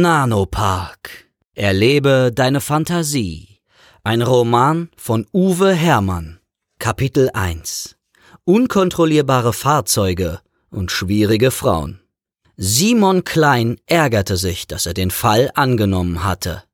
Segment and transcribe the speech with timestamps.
[0.00, 1.26] Nanopark.
[1.54, 3.60] Erlebe deine Fantasie.
[4.04, 6.38] Ein Roman von Uwe Hermann.
[6.78, 7.96] Kapitel 1.
[8.44, 10.40] Unkontrollierbare Fahrzeuge
[10.70, 12.00] und schwierige Frauen.
[12.58, 16.64] Simon Klein ärgerte sich, dass er den Fall angenommen hatte.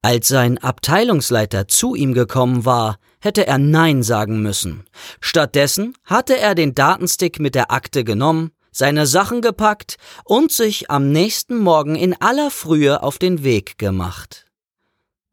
[0.00, 4.84] Als sein Abteilungsleiter zu ihm gekommen war, hätte er Nein sagen müssen.
[5.20, 11.10] Stattdessen hatte er den Datenstick mit der Akte genommen, seine Sachen gepackt und sich am
[11.10, 14.44] nächsten Morgen in aller Frühe auf den Weg gemacht.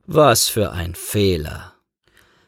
[0.06, 1.74] Was für ein Fehler.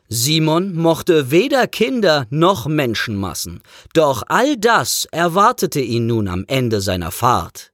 [0.08, 7.12] Simon mochte weder Kinder noch Menschenmassen, doch all das erwartete ihn nun am Ende seiner
[7.12, 7.74] Fahrt.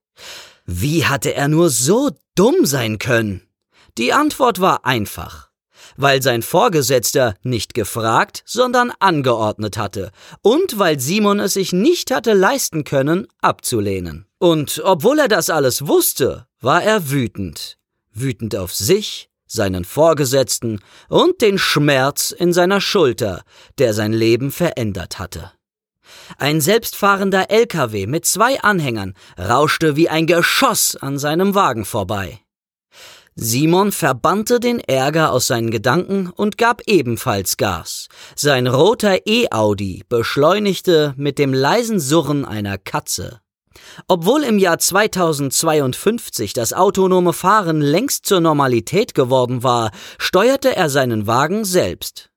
[0.66, 3.42] Wie hatte er nur so dumm sein können?
[3.98, 5.49] Die Antwort war einfach
[6.00, 12.34] weil sein Vorgesetzter nicht gefragt, sondern angeordnet hatte und weil Simon es sich nicht hatte
[12.34, 14.26] leisten können, abzulehnen.
[14.40, 17.78] Und obwohl er das alles wusste, war er wütend.
[18.14, 23.44] Wütend auf sich, seinen Vorgesetzten und den Schmerz in seiner Schulter,
[23.78, 25.52] der sein Leben verändert hatte.
[26.38, 32.40] Ein selbstfahrender LKW mit zwei Anhängern rauschte wie ein Geschoss an seinem Wagen vorbei.
[33.36, 38.08] Simon verbannte den Ärger aus seinen Gedanken und gab ebenfalls Gas.
[38.36, 43.40] Sein roter E-Audi beschleunigte mit dem leisen Surren einer Katze.
[44.08, 51.28] Obwohl im Jahr 2052 das autonome Fahren längst zur Normalität geworden war, steuerte er seinen
[51.28, 52.30] Wagen selbst.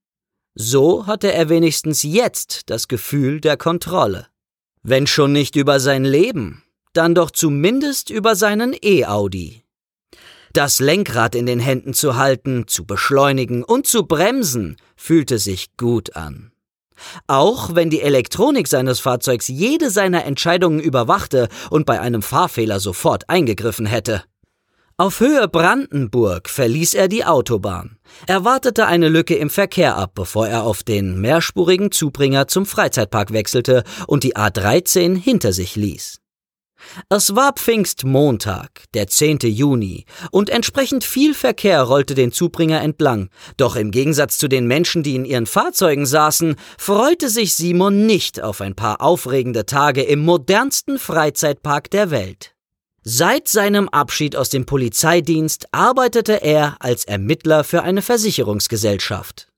[0.54, 4.26] So hatte er wenigstens jetzt das Gefühl der Kontrolle.
[4.82, 9.61] Wenn schon nicht über sein Leben, dann doch zumindest über seinen E-Audi.
[10.52, 16.14] Das Lenkrad in den Händen zu halten, zu beschleunigen und zu bremsen, fühlte sich gut
[16.14, 16.52] an.
[17.26, 23.30] Auch wenn die Elektronik seines Fahrzeugs jede seiner Entscheidungen überwachte und bei einem Fahrfehler sofort
[23.30, 24.24] eingegriffen hätte.
[24.98, 27.96] Auf Höhe Brandenburg verließ er die Autobahn.
[28.26, 33.32] Er wartete eine Lücke im Verkehr ab, bevor er auf den mehrspurigen Zubringer zum Freizeitpark
[33.32, 36.21] wechselte und die A13 hinter sich ließ.
[37.08, 39.38] Es war Pfingstmontag, der 10.
[39.42, 43.28] Juni, und entsprechend viel Verkehr rollte den Zubringer entlang.
[43.56, 48.42] Doch im Gegensatz zu den Menschen, die in ihren Fahrzeugen saßen, freute sich Simon nicht
[48.42, 52.54] auf ein paar aufregende Tage im modernsten Freizeitpark der Welt.
[53.04, 59.51] Seit seinem Abschied aus dem Polizeidienst arbeitete er als Ermittler für eine Versicherungsgesellschaft.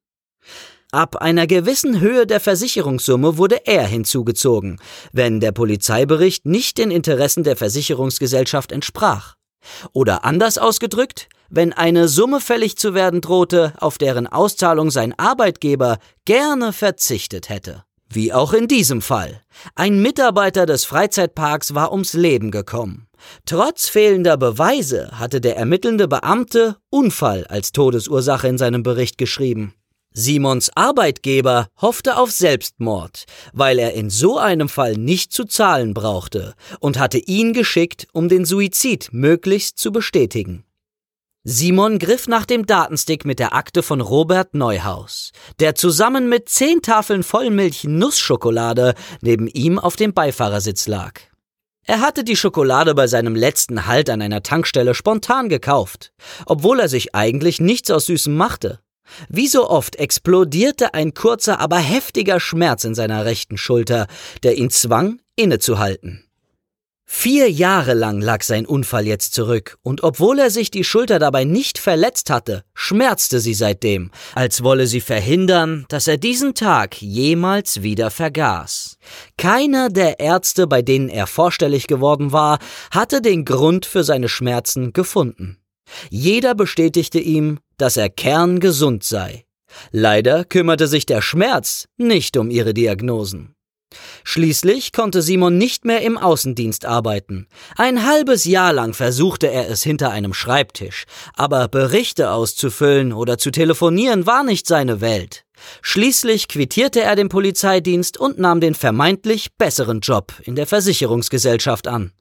[0.94, 4.78] Ab einer gewissen Höhe der Versicherungssumme wurde er hinzugezogen,
[5.12, 9.34] wenn der Polizeibericht nicht den Interessen der Versicherungsgesellschaft entsprach.
[9.92, 15.98] Oder anders ausgedrückt, wenn eine Summe fällig zu werden drohte, auf deren Auszahlung sein Arbeitgeber
[16.26, 17.82] gerne verzichtet hätte.
[18.08, 19.42] Wie auch in diesem Fall.
[19.74, 23.08] Ein Mitarbeiter des Freizeitparks war ums Leben gekommen.
[23.46, 29.74] Trotz fehlender Beweise hatte der ermittelnde Beamte Unfall als Todesursache in seinem Bericht geschrieben.
[30.16, 36.54] Simons Arbeitgeber hoffte auf Selbstmord, weil er in so einem Fall nicht zu zahlen brauchte
[36.78, 40.64] und hatte ihn geschickt, um den Suizid möglichst zu bestätigen.
[41.42, 46.80] Simon griff nach dem Datenstick mit der Akte von Robert Neuhaus, der zusammen mit zehn
[46.80, 51.20] Tafeln Vollmilch-Nussschokolade neben ihm auf dem Beifahrersitz lag.
[51.86, 56.12] Er hatte die Schokolade bei seinem letzten Halt an einer Tankstelle spontan gekauft,
[56.46, 58.78] obwohl er sich eigentlich nichts aus Süßem machte.
[59.28, 64.06] Wie so oft explodierte ein kurzer, aber heftiger Schmerz in seiner rechten Schulter,
[64.42, 66.24] der ihn zwang, innezuhalten.
[67.06, 71.44] Vier Jahre lang lag sein Unfall jetzt zurück, und obwohl er sich die Schulter dabei
[71.44, 77.82] nicht verletzt hatte, schmerzte sie seitdem, als wolle sie verhindern, dass er diesen Tag jemals
[77.82, 78.96] wieder vergaß.
[79.36, 82.58] Keiner der Ärzte, bei denen er vorstellig geworden war,
[82.90, 85.58] hatte den Grund für seine Schmerzen gefunden.
[86.08, 89.44] Jeder bestätigte ihm, dass er kerngesund sei.
[89.90, 93.54] Leider kümmerte sich der Schmerz nicht um ihre Diagnosen.
[94.24, 97.46] Schließlich konnte Simon nicht mehr im Außendienst arbeiten.
[97.76, 101.04] Ein halbes Jahr lang versuchte er es hinter einem Schreibtisch,
[101.34, 105.44] aber Berichte auszufüllen oder zu telefonieren war nicht seine Welt.
[105.82, 112.12] Schließlich quittierte er den Polizeidienst und nahm den vermeintlich besseren Job in der Versicherungsgesellschaft an.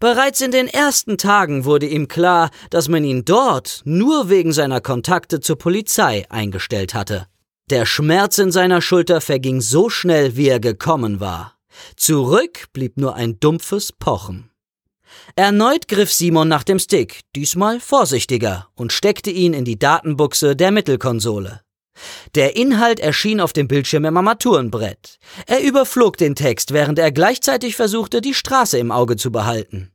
[0.00, 4.80] Bereits in den ersten Tagen wurde ihm klar, dass man ihn dort nur wegen seiner
[4.80, 7.26] Kontakte zur Polizei eingestellt hatte.
[7.68, 11.58] Der Schmerz in seiner Schulter verging so schnell, wie er gekommen war.
[11.96, 14.50] Zurück blieb nur ein dumpfes Pochen.
[15.36, 20.70] Erneut griff Simon nach dem Stick, diesmal vorsichtiger, und steckte ihn in die Datenbuchse der
[20.70, 21.60] Mittelkonsole.
[22.34, 25.18] Der Inhalt erschien auf dem Bildschirm im Armaturenbrett.
[25.46, 29.90] Er überflog den Text, während er gleichzeitig versuchte, die Straße im Auge zu behalten.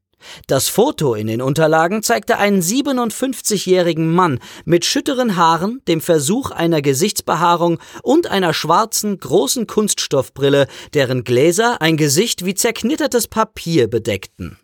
[0.47, 6.81] Das Foto in den Unterlagen zeigte einen 57-jährigen Mann mit schütteren Haaren, dem Versuch einer
[6.81, 14.57] Gesichtsbehaarung und einer schwarzen, großen Kunststoffbrille, deren Gläser ein Gesicht wie zerknittertes Papier bedeckten.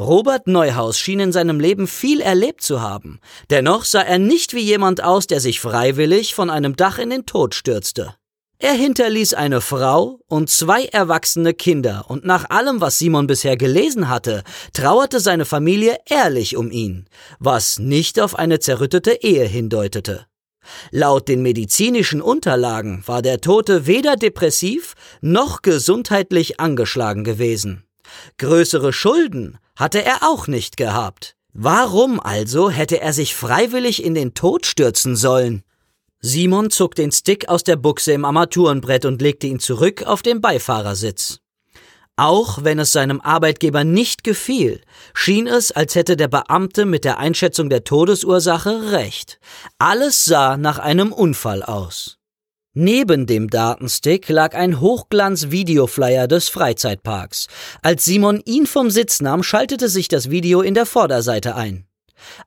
[0.00, 3.20] Robert Neuhaus schien in seinem Leben viel erlebt zu haben.
[3.50, 7.26] Dennoch sah er nicht wie jemand aus, der sich freiwillig von einem Dach in den
[7.26, 8.14] Tod stürzte.
[8.58, 14.08] Er hinterließ eine Frau und zwei erwachsene Kinder, und nach allem, was Simon bisher gelesen
[14.08, 14.42] hatte,
[14.72, 17.04] trauerte seine Familie ehrlich um ihn,
[17.38, 20.24] was nicht auf eine zerrüttete Ehe hindeutete.
[20.90, 27.84] Laut den medizinischen Unterlagen war der Tote weder depressiv noch gesundheitlich angeschlagen gewesen.
[28.38, 31.36] Größere Schulden hatte er auch nicht gehabt.
[31.52, 35.64] Warum also hätte er sich freiwillig in den Tod stürzen sollen?
[36.20, 40.40] Simon zog den Stick aus der Buchse im Armaturenbrett und legte ihn zurück auf den
[40.40, 41.40] Beifahrersitz.
[42.16, 44.82] Auch wenn es seinem Arbeitgeber nicht gefiel,
[45.14, 49.40] schien es, als hätte der Beamte mit der Einschätzung der Todesursache recht.
[49.78, 52.19] Alles sah nach einem Unfall aus.
[52.82, 57.46] Neben dem Datenstick lag ein Hochglanz-Videoflyer des Freizeitparks.
[57.82, 61.84] Als Simon ihn vom Sitz nahm, schaltete sich das Video in der Vorderseite ein.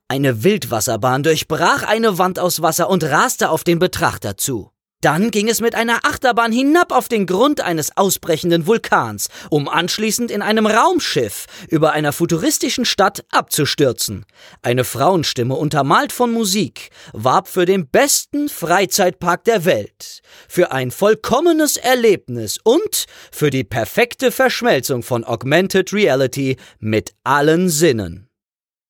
[0.08, 4.73] Eine Wildwasserbahn durchbrach eine Wand aus Wasser und raste auf den Betrachter zu.
[5.04, 10.32] Dann ging es mit einer Achterbahn hinab auf den Grund eines ausbrechenden Vulkans, um anschließend
[10.32, 14.26] in einem Raumschiff über einer futuristischen Stadt abzustürzen.
[14.62, 21.76] Eine Frauenstimme, untermalt von Musik, warb für den besten Freizeitpark der Welt, für ein vollkommenes
[21.76, 28.30] Erlebnis und für die perfekte Verschmelzung von Augmented Reality mit allen Sinnen.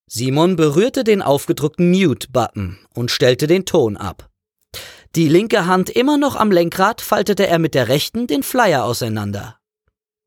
[0.06, 4.30] Simon berührte den aufgedruckten Mute-Button und stellte den Ton ab.
[5.15, 9.60] Die linke Hand immer noch am Lenkrad faltete er mit der rechten den Flyer auseinander.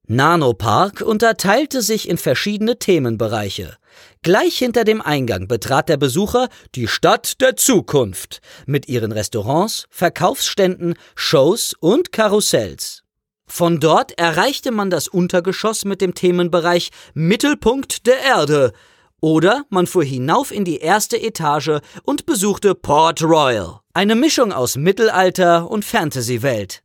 [0.06, 3.76] Nanopark unterteilte sich in verschiedene Themenbereiche.
[4.22, 10.94] Gleich hinter dem Eingang betrat der Besucher die Stadt der Zukunft mit ihren Restaurants, Verkaufsständen,
[11.16, 13.02] Shows und Karussells.
[13.48, 18.72] Von dort erreichte man das Untergeschoss mit dem Themenbereich Mittelpunkt der Erde,
[19.20, 24.76] oder man fuhr hinauf in die erste Etage und besuchte Port Royal, eine Mischung aus
[24.76, 26.82] Mittelalter und Fantasy-Welt.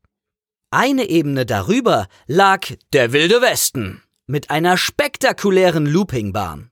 [0.72, 6.72] Eine Ebene darüber lag der Wilde Westen mit einer spektakulären Loopingbahn.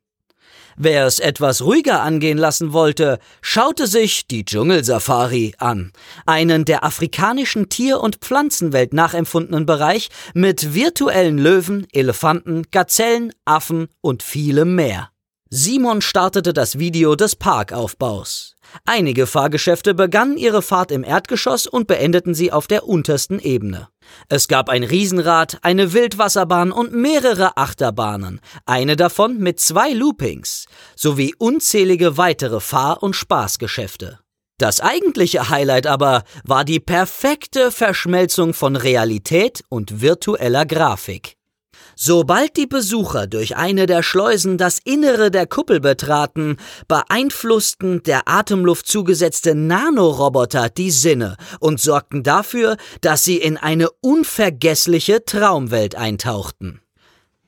[0.77, 5.91] Wer es etwas ruhiger angehen lassen wollte, schaute sich die Dschungelsafari an,
[6.25, 14.23] einen der afrikanischen Tier- und Pflanzenwelt nachempfundenen Bereich mit virtuellen Löwen, Elefanten, Gazellen, Affen und
[14.23, 15.09] vielem mehr.
[15.49, 18.55] Simon startete das Video des Parkaufbaus.
[18.85, 23.89] Einige Fahrgeschäfte begannen ihre Fahrt im Erdgeschoss und beendeten sie auf der untersten Ebene.
[24.27, 31.35] Es gab ein Riesenrad, eine Wildwasserbahn und mehrere Achterbahnen, eine davon mit zwei Loopings, sowie
[31.37, 34.19] unzählige weitere Fahr- und Spaßgeschäfte.
[34.57, 41.38] Das eigentliche Highlight aber war die perfekte Verschmelzung von Realität und virtueller Grafik.
[42.01, 46.55] Sobald die Besucher durch eine der Schleusen das Innere der Kuppel betraten,
[46.87, 55.25] beeinflussten der Atemluft zugesetzte Nanoroboter die Sinne und sorgten dafür, dass sie in eine unvergessliche
[55.25, 56.79] Traumwelt eintauchten.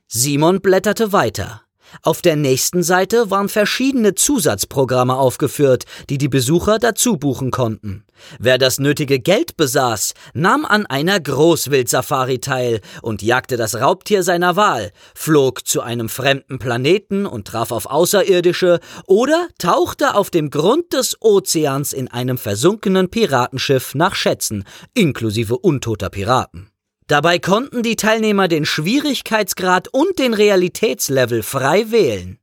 [0.10, 1.61] Simon blätterte weiter.
[2.02, 8.04] Auf der nächsten Seite waren verschiedene Zusatzprogramme aufgeführt, die die Besucher dazu buchen konnten.
[8.40, 14.56] Wer das nötige Geld besaß, nahm an einer Großwildsafari teil und jagte das Raubtier seiner
[14.56, 20.94] Wahl, flog zu einem fremden Planeten und traf auf Außerirdische oder tauchte auf dem Grund
[20.94, 26.71] des Ozeans in einem versunkenen Piratenschiff nach Schätzen, inklusive untoter Piraten.
[27.12, 32.40] Dabei konnten die Teilnehmer den Schwierigkeitsgrad und den Realitätslevel frei wählen.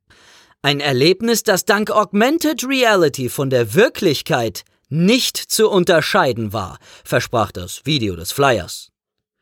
[0.61, 7.87] Ein Erlebnis, das dank Augmented Reality von der Wirklichkeit nicht zu unterscheiden war, versprach das
[7.87, 8.91] Video des Flyers.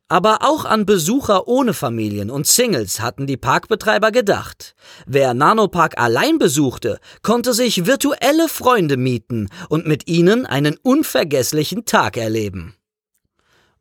[0.06, 4.76] Aber auch an Besucher ohne Familien und Singles hatten die Parkbetreiber gedacht.
[5.06, 12.16] Wer Nanopark allein besuchte, konnte sich virtuelle Freunde mieten und mit ihnen einen unvergesslichen Tag
[12.16, 12.75] erleben.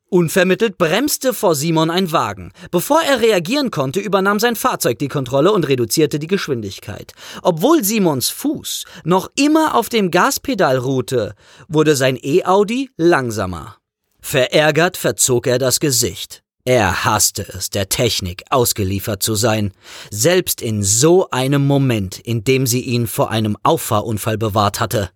[0.08, 2.52] Unvermittelt bremste vor Simon ein Wagen.
[2.70, 7.12] Bevor er reagieren konnte, übernahm sein Fahrzeug die Kontrolle und reduzierte die Geschwindigkeit.
[7.42, 11.34] Obwohl Simons Fuß noch immer auf dem Gaspedal ruhte,
[11.66, 13.78] wurde sein E-Audi langsamer.
[14.20, 16.44] Verärgert verzog er das Gesicht.
[16.64, 19.72] Er hasste es, der Technik ausgeliefert zu sein,
[20.10, 25.10] selbst in so einem Moment, in dem sie ihn vor einem Auffahrunfall bewahrt hatte.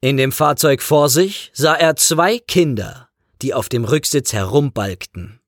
[0.00, 3.08] In dem Fahrzeug vor sich sah er zwei Kinder,
[3.42, 5.40] die auf dem Rücksitz herumbalgten.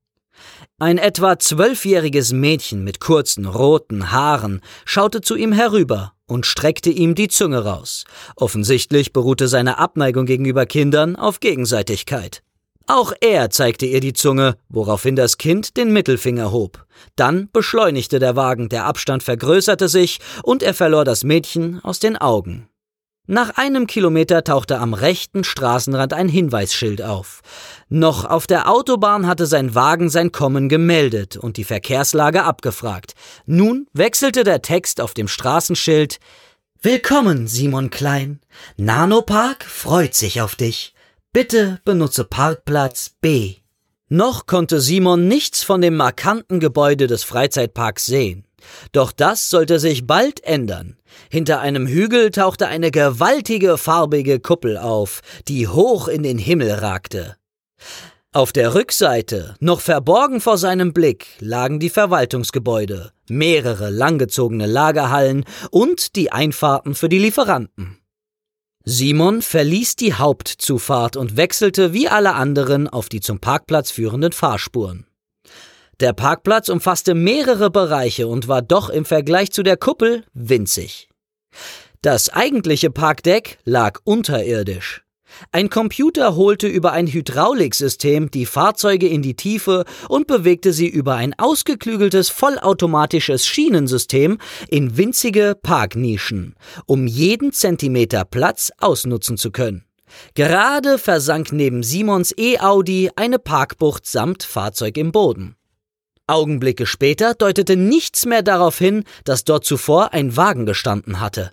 [0.78, 7.14] Ein etwa zwölfjähriges Mädchen mit kurzen roten Haaren schaute zu ihm herüber und streckte ihm
[7.14, 8.04] die Zunge raus.
[8.36, 12.42] Offensichtlich beruhte seine Abneigung gegenüber Kindern auf Gegenseitigkeit.
[12.88, 16.86] Auch er zeigte ihr die Zunge, woraufhin das Kind den Mittelfinger hob.
[17.16, 22.16] Dann beschleunigte der Wagen, der Abstand vergrößerte sich und er verlor das Mädchen aus den
[22.16, 22.68] Augen.
[23.28, 27.40] Nach einem Kilometer tauchte am rechten Straßenrand ein Hinweisschild auf.
[27.88, 33.14] Noch auf der Autobahn hatte sein Wagen sein Kommen gemeldet und die Verkehrslage abgefragt.
[33.46, 36.18] Nun wechselte der Text auf dem Straßenschild
[36.82, 38.40] Willkommen, Simon Klein.
[38.76, 40.94] Nanopark freut sich auf dich.
[41.32, 43.54] Bitte benutze Parkplatz B.
[44.08, 48.46] Noch konnte Simon nichts von dem markanten Gebäude des Freizeitparks sehen.
[48.90, 50.96] Doch das sollte sich bald ändern.
[51.30, 57.36] Hinter einem Hügel tauchte eine gewaltige farbige Kuppel auf, die hoch in den Himmel ragte.
[58.32, 66.16] Auf der Rückseite, noch verborgen vor seinem Blick, lagen die Verwaltungsgebäude, mehrere langgezogene Lagerhallen und
[66.16, 67.98] die Einfahrten für die Lieferanten.
[68.84, 75.06] Simon verließ die Hauptzufahrt und wechselte wie alle anderen auf die zum Parkplatz führenden Fahrspuren.
[76.00, 81.08] Der Parkplatz umfasste mehrere Bereiche und war doch im Vergleich zu der Kuppel winzig.
[82.02, 85.05] Das eigentliche Parkdeck lag unterirdisch.
[85.52, 91.14] Ein Computer holte über ein Hydrauliksystem die Fahrzeuge in die Tiefe und bewegte sie über
[91.14, 94.38] ein ausgeklügeltes vollautomatisches Schienensystem
[94.68, 96.54] in winzige Parknischen,
[96.86, 99.84] um jeden Zentimeter Platz ausnutzen zu können.
[100.34, 105.56] Gerade versank neben Simons E-Audi eine Parkbucht samt Fahrzeug im Boden.
[106.28, 111.52] Augenblicke später deutete nichts mehr darauf hin, dass dort zuvor ein Wagen gestanden hatte.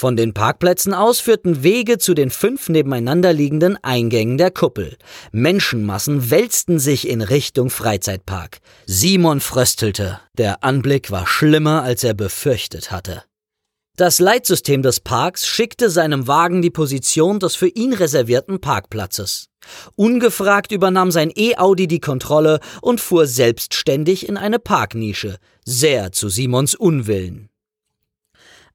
[0.00, 4.96] Von den Parkplätzen aus führten Wege zu den fünf nebeneinander liegenden Eingängen der Kuppel.
[5.30, 8.60] Menschenmassen wälzten sich in Richtung Freizeitpark.
[8.86, 10.18] Simon fröstelte.
[10.38, 13.24] Der Anblick war schlimmer, als er befürchtet hatte.
[13.98, 19.48] Das Leitsystem des Parks schickte seinem Wagen die Position des für ihn reservierten Parkplatzes.
[19.96, 26.74] Ungefragt übernahm sein E-Audi die Kontrolle und fuhr selbstständig in eine Parknische, sehr zu Simons
[26.74, 27.49] Unwillen.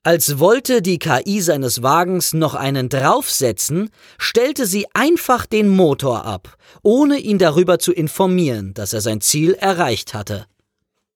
[0.06, 6.58] Als wollte die KI seines Wagens noch einen draufsetzen, stellte sie einfach den Motor ab,
[6.84, 10.46] ohne ihn darüber zu informieren, dass er sein Ziel erreicht hatte.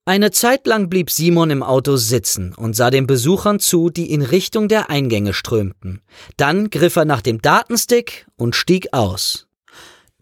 [0.05, 4.23] Eine Zeit lang blieb Simon im Auto sitzen und sah den Besuchern zu, die in
[4.23, 6.01] Richtung der Eingänge strömten.
[6.35, 9.45] Dann griff er nach dem Datenstick und stieg aus.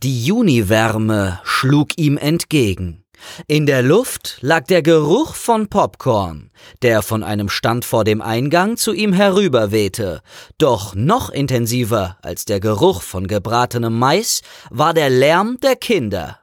[0.03, 3.05] Die Juniwärme schlug ihm entgegen.
[3.47, 8.77] In der Luft lag der Geruch von Popcorn, der von einem Stand vor dem Eingang
[8.77, 10.21] zu ihm herüberwehte.
[10.57, 16.39] Doch noch intensiver als der Geruch von gebratenem Mais war der Lärm der Kinder.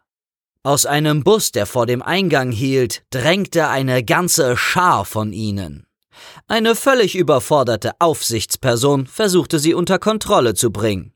[0.63, 5.87] Aus einem Bus, der vor dem Eingang hielt, drängte eine ganze Schar von ihnen.
[6.49, 11.13] Eine völlig überforderte Aufsichtsperson versuchte sie unter Kontrolle zu bringen.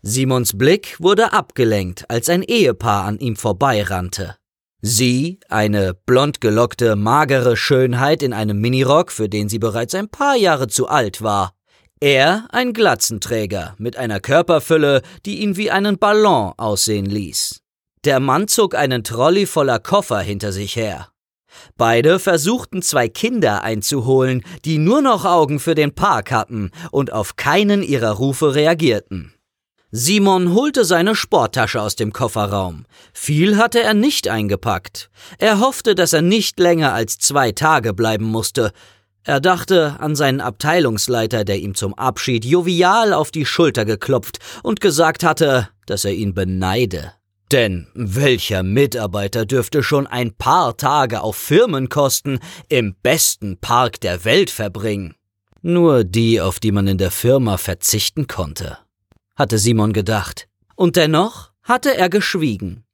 [0.00, 4.36] Simons Blick wurde abgelenkt, als ein Ehepaar an ihm vorbeirannte.
[4.80, 10.36] Sie, eine blond gelockte, magere Schönheit in einem Minirock, für den sie bereits ein paar
[10.36, 11.52] Jahre zu alt war.
[12.00, 17.60] Er, ein Glatzenträger mit einer Körperfülle, die ihn wie einen Ballon aussehen ließ.
[18.04, 21.08] Der Mann zog einen Trolley voller Koffer hinter sich her.
[21.76, 27.34] Beide versuchten zwei Kinder einzuholen, die nur noch Augen für den Park hatten und auf
[27.34, 29.34] keinen ihrer Rufe reagierten.
[29.90, 32.84] Simon holte seine Sporttasche aus dem Kofferraum.
[33.14, 35.08] Viel hatte er nicht eingepackt.
[35.38, 38.72] Er hoffte, dass er nicht länger als zwei Tage bleiben musste.
[39.24, 44.82] Er dachte an seinen Abteilungsleiter, der ihm zum Abschied jovial auf die Schulter geklopft und
[44.82, 47.12] gesagt hatte, dass er ihn beneide.
[47.50, 54.50] Denn welcher Mitarbeiter dürfte schon ein paar Tage auf Firmenkosten im besten Park der Welt
[54.50, 55.14] verbringen?
[55.62, 58.78] Nur die, auf die man in der Firma verzichten konnte,
[59.38, 60.48] hatte Simon gedacht.
[60.74, 62.84] Und dennoch hatte er geschwiegen.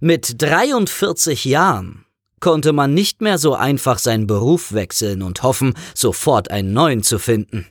[0.00, 2.04] Mit 43 Jahren
[2.40, 7.18] konnte man nicht mehr so einfach seinen Beruf wechseln und hoffen, sofort einen neuen zu
[7.18, 7.66] finden.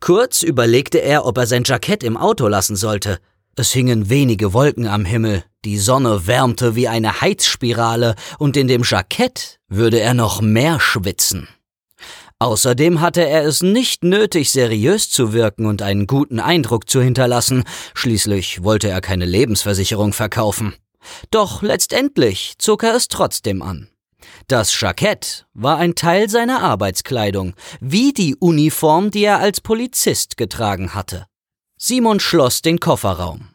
[0.00, 3.18] Kurz überlegte er, ob er sein Jackett im Auto lassen sollte,
[3.56, 8.82] es hingen wenige Wolken am Himmel, die Sonne wärmte wie eine Heizspirale, und in dem
[8.84, 11.48] Jackett würde er noch mehr schwitzen.
[12.40, 17.64] Außerdem hatte er es nicht nötig, seriös zu wirken und einen guten Eindruck zu hinterlassen,
[17.94, 20.74] schließlich wollte er keine Lebensversicherung verkaufen.
[21.30, 23.88] Doch letztendlich zog er es trotzdem an.
[24.46, 30.94] Das Jackett war ein Teil seiner Arbeitskleidung, wie die Uniform, die er als Polizist getragen
[30.94, 31.26] hatte.
[31.76, 33.48] Simon schloss den Kofferraum.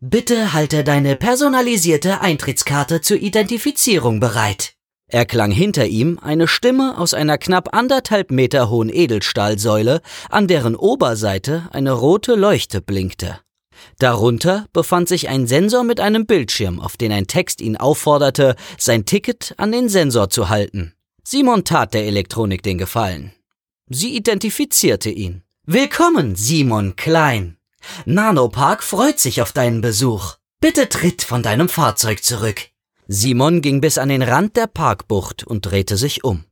[0.00, 4.73] Bitte halte deine personalisierte Eintrittskarte zur Identifizierung bereit.
[5.06, 11.68] Erklang hinter ihm eine Stimme aus einer knapp anderthalb Meter hohen Edelstahlsäule, an deren Oberseite
[11.72, 13.38] eine rote Leuchte blinkte.
[13.98, 19.04] Darunter befand sich ein Sensor mit einem Bildschirm, auf den ein Text ihn aufforderte, sein
[19.04, 20.94] Ticket an den Sensor zu halten.
[21.22, 23.32] Simon tat der Elektronik den Gefallen.
[23.88, 25.42] Sie identifizierte ihn.
[25.66, 27.58] Willkommen, Simon Klein.
[28.06, 30.36] Nanopark freut sich auf deinen Besuch.
[30.60, 32.68] Bitte tritt von deinem Fahrzeug zurück.
[33.06, 36.44] Simon ging bis an den Rand der Parkbucht und drehte sich um.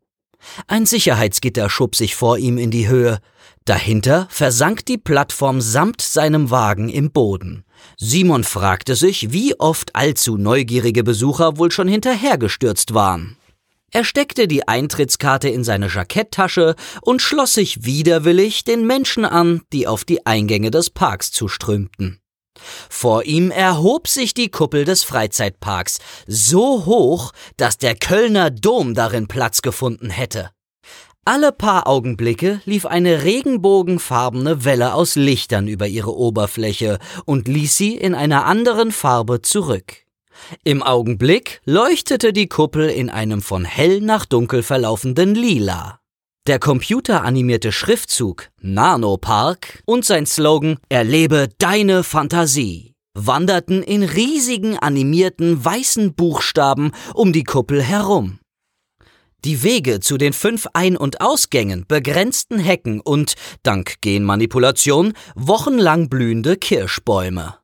[0.67, 3.21] Ein Sicherheitsgitter schob sich vor ihm in die Höhe.
[3.65, 7.65] Dahinter versank die Plattform samt seinem Wagen im Boden.
[7.97, 13.37] Simon fragte sich, wie oft allzu neugierige Besucher wohl schon hinterhergestürzt waren.
[13.95, 19.87] Er steckte die Eintrittskarte in seine Jacketttasche und schloss sich widerwillig den Menschen an, die
[19.87, 22.22] auf die Eingänge des Parks zuströmten.
[22.91, 29.29] Vor ihm erhob sich die Kuppel des Freizeitparks, so hoch, dass der Kölner Dom darin
[29.29, 30.51] Platz gefunden hätte.
[31.25, 37.97] Alle paar Augenblicke lief eine regenbogenfarbene Welle aus Lichtern über ihre Oberfläche und ließ sie
[37.97, 39.99] in einer anderen Farbe zurück.
[40.65, 46.02] Im Augenblick leuchtete die Kuppel in einem von hell nach dunkel verlaufenden Lila.
[46.49, 56.15] Der computeranimierte Schriftzug Nanopark und sein Slogan Erlebe deine Fantasie wanderten in riesigen animierten weißen
[56.15, 58.41] Buchstaben um die Kuppel herum.
[59.45, 66.57] Die Wege zu den fünf Ein- und Ausgängen, begrenzten Hecken und, dank Genmanipulation, wochenlang blühende
[66.57, 67.62] Kirschbäume.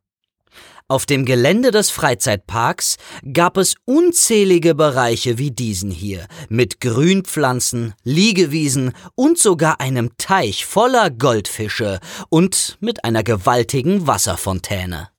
[0.91, 2.97] Auf dem Gelände des Freizeitparks
[3.35, 11.11] gab es unzählige Bereiche wie diesen hier, mit Grünpflanzen, Liegewiesen und sogar einem Teich voller
[11.11, 15.11] Goldfische und mit einer gewaltigen Wasserfontäne.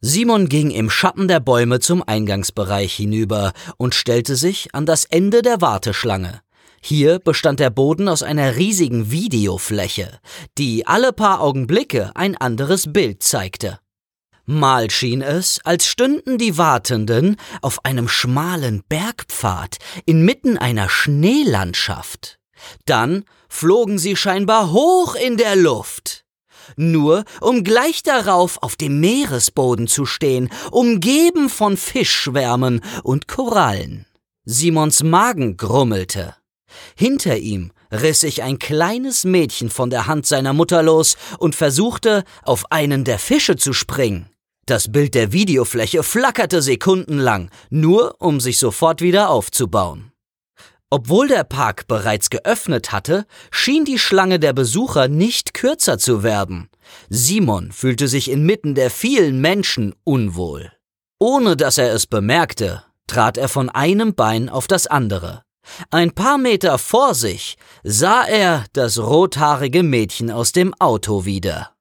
[0.00, 5.42] Simon ging im Schatten der Bäume zum Eingangsbereich hinüber und stellte sich an das Ende
[5.42, 6.40] der Warteschlange.
[6.80, 10.18] Hier bestand der Boden aus einer riesigen Videofläche,
[10.58, 13.78] die alle paar Augenblicke ein anderes Bild zeigte.
[14.50, 22.38] Mal schien es, als stünden die Wartenden auf einem schmalen Bergpfad inmitten einer Schneelandschaft.
[22.86, 26.24] Dann flogen sie scheinbar hoch in der Luft.
[26.76, 34.06] Nur um gleich darauf auf dem Meeresboden zu stehen, umgeben von Fischschwärmen und Korallen.
[34.46, 36.34] Simons Magen grummelte.
[36.96, 42.24] Hinter ihm riss sich ein kleines Mädchen von der Hand seiner Mutter los und versuchte,
[42.44, 44.30] auf einen der Fische zu springen.
[44.68, 50.12] Das Bild der Videofläche flackerte sekundenlang, nur um sich sofort wieder aufzubauen.
[50.90, 56.68] Obwohl der Park bereits geöffnet hatte, schien die Schlange der Besucher nicht kürzer zu werden.
[57.08, 60.70] Simon fühlte sich inmitten der vielen Menschen unwohl.
[61.18, 65.44] Ohne dass er es bemerkte, trat er von einem Bein auf das andere.
[65.90, 71.74] Ein paar Meter vor sich sah er das rothaarige Mädchen aus dem Auto wieder.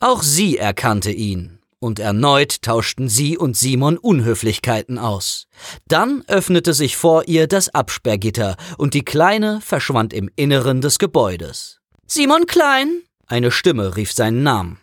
[0.00, 5.48] Auch sie erkannte ihn und erneut tauschten sie und Simon Unhöflichkeiten aus.
[5.88, 11.80] Dann öffnete sich vor ihr das Absperrgitter und die Kleine verschwand im Inneren des Gebäudes.
[12.06, 13.02] Simon Klein!
[13.26, 14.78] Eine Stimme rief seinen Namen.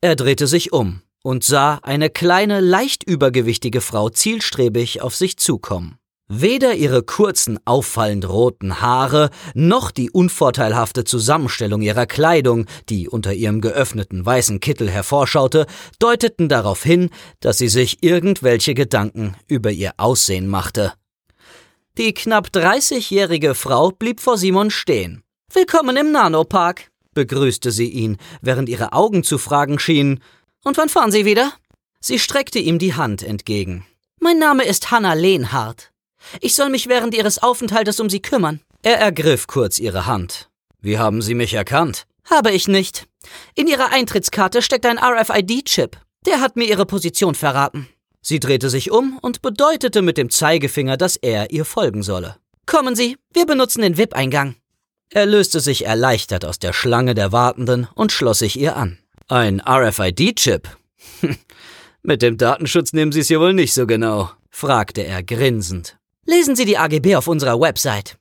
[0.00, 5.99] Er drehte sich um und sah eine kleine, leicht übergewichtige Frau zielstrebig auf sich zukommen.
[6.32, 13.60] Weder ihre kurzen, auffallend roten Haare noch die unvorteilhafte Zusammenstellung ihrer Kleidung, die unter ihrem
[13.60, 15.66] geöffneten weißen Kittel hervorschaute,
[15.98, 20.92] deuteten darauf hin, dass sie sich irgendwelche Gedanken über ihr Aussehen machte.
[21.98, 25.24] Die knapp 30-jährige Frau blieb vor Simon stehen.
[25.52, 30.20] Willkommen im Nanopark, begrüßte sie ihn, während ihre Augen zu fragen schienen.
[30.62, 31.52] Und wann fahren Sie wieder?
[31.98, 33.84] Sie streckte ihm die Hand entgegen.
[34.20, 35.90] Mein Name ist Hanna Lehnhardt.
[36.40, 38.60] Ich soll mich während Ihres Aufenthaltes um Sie kümmern.
[38.82, 40.48] Er ergriff kurz ihre Hand.
[40.80, 42.06] Wie haben Sie mich erkannt?
[42.24, 43.06] Habe ich nicht.
[43.54, 45.96] In Ihrer Eintrittskarte steckt ein RFID-Chip.
[46.26, 47.88] Der hat mir Ihre Position verraten.
[48.22, 52.36] Sie drehte sich um und bedeutete mit dem Zeigefinger, dass er ihr folgen solle.
[52.66, 54.56] Kommen Sie, wir benutzen den VIP-Eingang.
[55.10, 58.98] Er löste sich erleichtert aus der Schlange der Wartenden und schloss sich ihr an.
[59.28, 60.68] Ein RFID-Chip?
[62.02, 65.98] mit dem Datenschutz nehmen Sie es hier wohl nicht so genau, fragte er grinsend.
[66.30, 68.16] Lesen Sie die AGB auf unserer Website.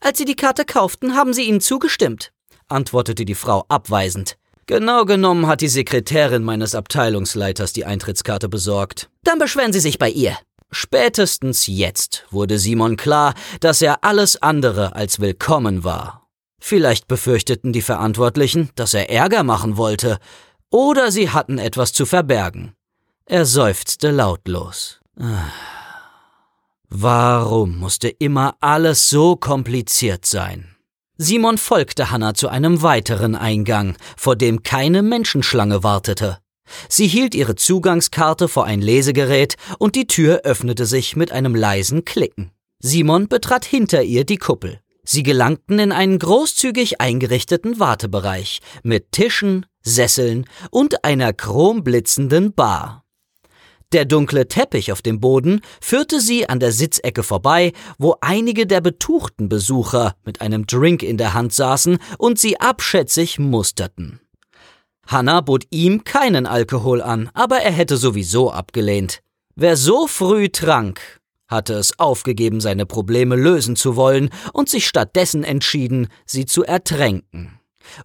[0.00, 2.32] Als Sie die Karte kauften, haben Sie ihnen zugestimmt,
[2.68, 4.38] antwortete die Frau abweisend.
[4.64, 9.10] Genau genommen hat die Sekretärin meines Abteilungsleiters die Eintrittskarte besorgt.
[9.24, 10.38] Dann beschweren Sie sich bei ihr.
[10.70, 16.30] Spätestens jetzt wurde Simon klar, dass er alles andere als willkommen war.
[16.60, 20.18] Vielleicht befürchteten die Verantwortlichen, dass er Ärger machen wollte,
[20.70, 22.72] oder sie hatten etwas zu verbergen.
[23.26, 25.00] Er seufzte lautlos.
[26.92, 30.76] Warum musste immer alles so kompliziert sein?
[31.16, 36.38] Simon folgte Hannah zu einem weiteren Eingang, vor dem keine Menschenschlange wartete.
[36.88, 42.04] Sie hielt ihre Zugangskarte vor ein Lesegerät und die Tür öffnete sich mit einem leisen
[42.04, 42.50] Klicken.
[42.80, 44.80] Simon betrat hinter ihr die Kuppel.
[45.04, 52.99] Sie gelangten in einen großzügig eingerichteten Wartebereich mit Tischen, Sesseln und einer chromblitzenden Bar.
[53.92, 58.80] Der dunkle Teppich auf dem Boden führte sie an der Sitzecke vorbei, wo einige der
[58.80, 64.20] betuchten Besucher mit einem Drink in der Hand saßen und sie abschätzig musterten.
[65.08, 69.22] Hannah bot ihm keinen Alkohol an, aber er hätte sowieso abgelehnt.
[69.56, 75.42] Wer so früh trank, hatte es aufgegeben, seine Probleme lösen zu wollen und sich stattdessen
[75.42, 77.58] entschieden, sie zu ertränken.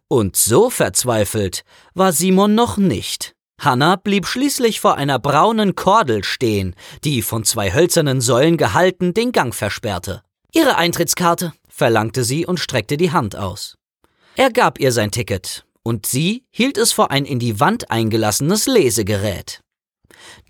[0.07, 3.34] Und so verzweifelt war Simon noch nicht.
[3.59, 9.31] Hannah blieb schließlich vor einer braunen Kordel stehen, die von zwei hölzernen Säulen gehalten den
[9.31, 10.23] Gang versperrte.
[10.53, 13.77] Ihre Eintrittskarte, verlangte sie und streckte die Hand aus.
[14.35, 18.67] Er gab ihr sein Ticket, und sie hielt es vor ein in die Wand eingelassenes
[18.67, 19.61] Lesegerät.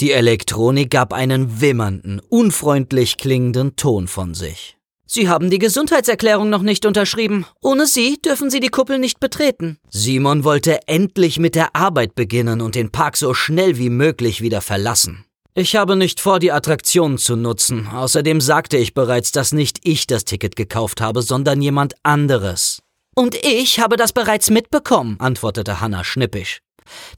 [0.02, 4.75] Die Elektronik gab einen wimmernden, unfreundlich klingenden Ton von sich.
[5.08, 7.46] Sie haben die Gesundheitserklärung noch nicht unterschrieben.
[7.62, 9.78] Ohne sie dürfen Sie die Kuppel nicht betreten.
[9.90, 14.62] Simon wollte endlich mit der Arbeit beginnen und den Park so schnell wie möglich wieder
[14.62, 15.26] verlassen.
[15.54, 17.88] Ich habe nicht vor, die Attraktionen zu nutzen.
[17.88, 22.82] Außerdem sagte ich bereits, dass nicht ich das Ticket gekauft habe, sondern jemand anderes.
[23.16, 26.60] Und ich habe das bereits mitbekommen, antwortete Hannah schnippisch.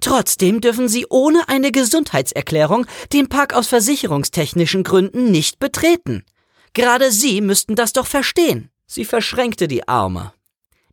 [0.02, 6.24] Trotzdem dürfen Sie ohne eine Gesundheitserklärung den Park aus versicherungstechnischen Gründen nicht betreten.
[6.74, 8.70] Gerade Sie müssten das doch verstehen.
[8.86, 10.34] Sie verschränkte die Arme.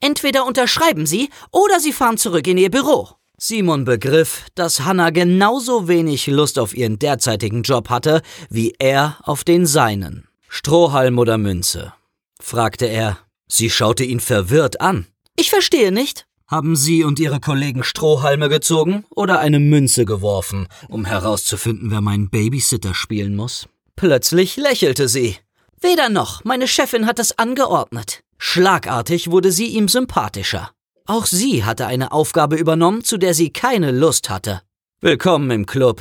[0.00, 3.08] Entweder unterschreiben Sie oder Sie fahren zurück in Ihr Büro.
[3.37, 9.44] Simon begriff, dass Hannah genauso wenig Lust auf ihren derzeitigen Job hatte, wie er auf
[9.44, 10.28] den seinen.
[10.48, 11.92] Strohhalm oder Münze?
[12.40, 13.18] fragte er.
[13.48, 15.06] Sie schaute ihn verwirrt an.
[15.37, 16.26] Ich verstehe nicht.
[16.46, 22.30] Haben Sie und Ihre Kollegen Strohhalme gezogen oder eine Münze geworfen, um herauszufinden, wer meinen
[22.30, 23.66] Babysitter spielen muss?
[23.96, 25.37] Plötzlich lächelte sie.
[25.85, 28.23] Weder noch, meine Chefin hat es angeordnet.
[28.38, 30.70] Schlagartig wurde sie ihm sympathischer.
[31.05, 34.62] Auch sie hatte eine Aufgabe übernommen, zu der sie keine Lust hatte.
[35.03, 36.01] Willkommen im Club,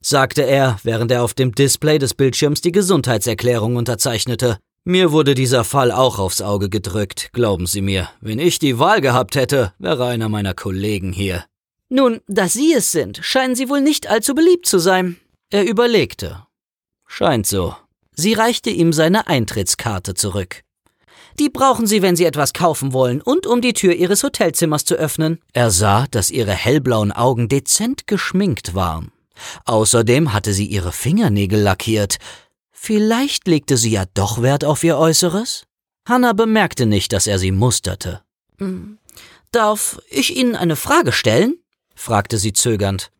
[0.00, 4.58] sagte er, während er auf dem Display des Bildschirms die Gesundheitserklärung unterzeichnete.
[4.84, 8.08] Mir wurde dieser Fall auch aufs Auge gedrückt, glauben Sie mir.
[8.20, 11.44] Wenn ich die Wahl gehabt hätte, wäre einer meiner Kollegen hier.
[11.88, 15.16] Nun, dass Sie es sind, scheinen Sie wohl nicht allzu beliebt zu sein.
[15.50, 16.46] Er überlegte.
[17.08, 17.74] Scheint so.
[18.14, 20.62] Sie reichte ihm seine Eintrittskarte zurück.
[21.38, 24.94] Die brauchen Sie, wenn Sie etwas kaufen wollen und um die Tür Ihres Hotelzimmers zu
[24.94, 25.40] öffnen.
[25.52, 29.10] Er sah, dass ihre hellblauen Augen dezent geschminkt waren.
[29.64, 32.18] Außerdem hatte sie ihre Fingernägel lackiert,
[32.86, 35.64] Vielleicht legte sie ja doch Wert auf ihr Äußeres?
[36.06, 38.20] Hannah bemerkte nicht, dass er sie musterte.
[38.58, 38.98] Hm.
[39.52, 41.56] Darf ich Ihnen eine Frage stellen?
[41.94, 43.10] fragte sie zögernd.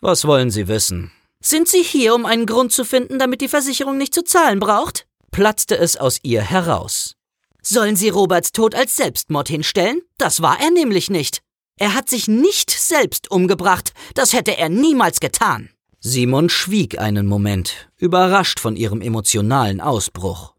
[0.00, 1.12] Was wollen Sie wissen?
[1.42, 5.06] Sind Sie hier, um einen Grund zu finden, damit die Versicherung nicht zu zahlen braucht?
[5.30, 7.14] platzte es aus ihr heraus.
[7.62, 10.02] Sollen Sie Roberts Tod als Selbstmord hinstellen?
[10.18, 11.40] Das war er nämlich nicht.
[11.78, 15.70] Er hat sich nicht selbst umgebracht, das hätte er niemals getan.
[16.00, 20.54] Simon schwieg einen Moment, überrascht von ihrem emotionalen Ausbruch.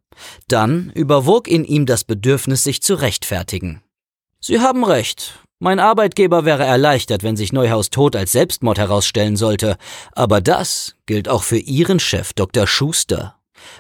[0.47, 3.83] Dann überwog in ihm das Bedürfnis, sich zu rechtfertigen.
[4.39, 5.39] Sie haben recht.
[5.63, 9.77] Mein Arbeitgeber wäre erleichtert, wenn sich Neuhaus Tod als Selbstmord herausstellen sollte,
[10.11, 12.65] aber das gilt auch für Ihren Chef, Dr.
[12.65, 13.35] Schuster.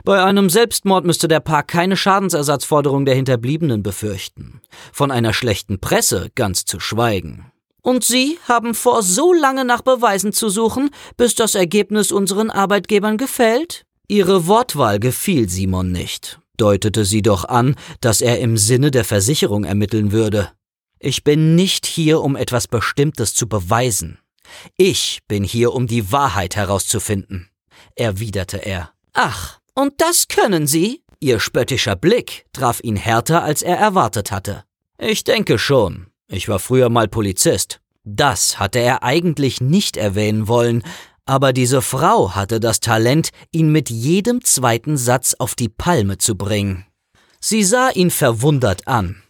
[0.05, 4.61] Bei einem Selbstmord müsste der Park keine Schadensersatzforderung der Hinterbliebenen befürchten,
[4.93, 7.51] von einer schlechten Presse ganz zu schweigen.
[7.81, 13.17] Und Sie haben vor, so lange nach Beweisen zu suchen, bis das Ergebnis unseren Arbeitgebern
[13.17, 13.87] gefällt?
[14.07, 19.63] Ihre Wortwahl gefiel Simon nicht, deutete sie doch an, dass er im Sinne der Versicherung
[19.63, 20.51] ermitteln würde.
[21.03, 24.19] Ich bin nicht hier, um etwas Bestimmtes zu beweisen.
[24.77, 27.49] Ich bin hier, um die Wahrheit herauszufinden,
[27.95, 28.91] erwiderte er.
[29.13, 31.01] Ach, und das können Sie?
[31.19, 34.63] Ihr spöttischer Blick traf ihn härter, als er erwartet hatte.
[34.99, 37.81] Ich denke schon, ich war früher mal Polizist.
[38.03, 40.83] Das hatte er eigentlich nicht erwähnen wollen,
[41.25, 46.35] aber diese Frau hatte das Talent, ihn mit jedem zweiten Satz auf die Palme zu
[46.35, 46.85] bringen.
[47.39, 49.20] Sie sah ihn verwundert an.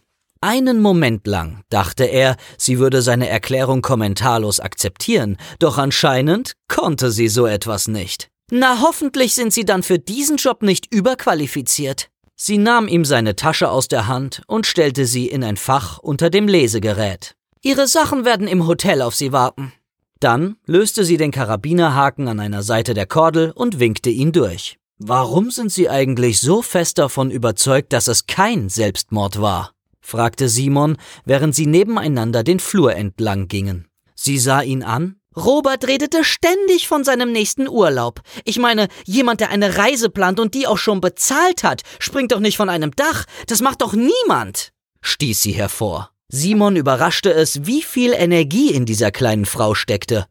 [0.44, 7.28] Einen Moment lang dachte er, sie würde seine Erklärung kommentarlos akzeptieren, doch anscheinend konnte sie
[7.28, 8.28] so etwas nicht.
[8.50, 12.10] Na, hoffentlich sind Sie dann für diesen Job nicht überqualifiziert.
[12.34, 16.28] Sie nahm ihm seine Tasche aus der Hand und stellte sie in ein Fach unter
[16.28, 17.36] dem Lesegerät.
[17.62, 19.72] Ihre Sachen werden im Hotel auf Sie warten.
[20.18, 24.76] Dann löste sie den Karabinerhaken an einer Seite der Kordel und winkte ihn durch.
[24.98, 29.72] Warum sind Sie eigentlich so fest davon überzeugt, dass es kein Selbstmord war?
[30.02, 33.88] Fragte Simon, während sie nebeneinander den Flur entlang gingen.
[34.14, 35.16] Sie sah ihn an.
[35.34, 38.20] Robert redete ständig von seinem nächsten Urlaub.
[38.44, 42.40] Ich meine, jemand, der eine Reise plant und die auch schon bezahlt hat, springt doch
[42.40, 43.24] nicht von einem Dach.
[43.46, 46.10] Das macht doch niemand, stieß sie hervor.
[46.28, 50.26] Simon überraschte es, wie viel Energie in dieser kleinen Frau steckte.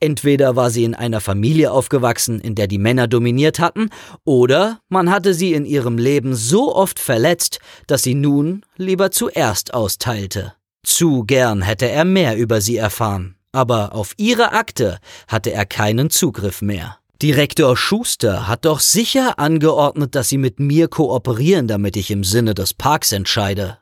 [0.00, 3.90] Entweder war sie in einer Familie aufgewachsen, in der die Männer dominiert hatten,
[4.24, 9.74] oder man hatte sie in ihrem Leben so oft verletzt, dass sie nun lieber zuerst
[9.74, 10.54] austeilte.
[10.84, 16.10] Zu gern hätte er mehr über sie erfahren, aber auf ihre Akte hatte er keinen
[16.10, 16.98] Zugriff mehr.
[17.20, 22.54] Direktor Schuster hat doch sicher angeordnet, dass Sie mit mir kooperieren, damit ich im Sinne
[22.54, 23.78] des Parks entscheide.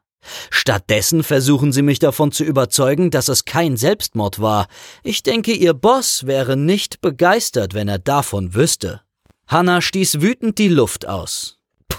[0.51, 4.67] Stattdessen versuchen sie mich davon zu überzeugen, dass es kein Selbstmord war.
[5.03, 9.03] Ich denke, ihr Boss wäre nicht begeistert, wenn er davon wüsste.
[9.47, 11.59] Hannah stieß wütend die Luft aus.
[11.89, 11.99] Puh,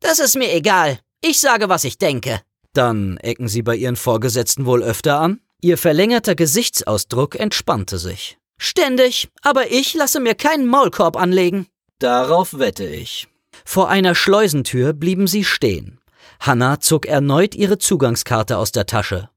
[0.00, 0.98] das ist mir egal.
[1.22, 2.40] Ich sage, was ich denke.
[2.72, 5.40] Dann ecken sie bei ihren Vorgesetzten wohl öfter an?
[5.62, 8.38] Ihr verlängerter Gesichtsausdruck entspannte sich.
[8.58, 11.66] Ständig, aber ich lasse mir keinen Maulkorb anlegen.
[11.98, 13.28] Darauf wette ich.
[13.64, 15.95] Vor einer Schleusentür blieben sie stehen.
[16.40, 19.30] Hanna zog erneut ihre Zugangskarte aus der Tasche.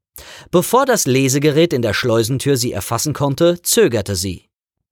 [0.51, 4.49] Bevor das Lesegerät in der Schleusentür sie erfassen konnte, zögerte sie.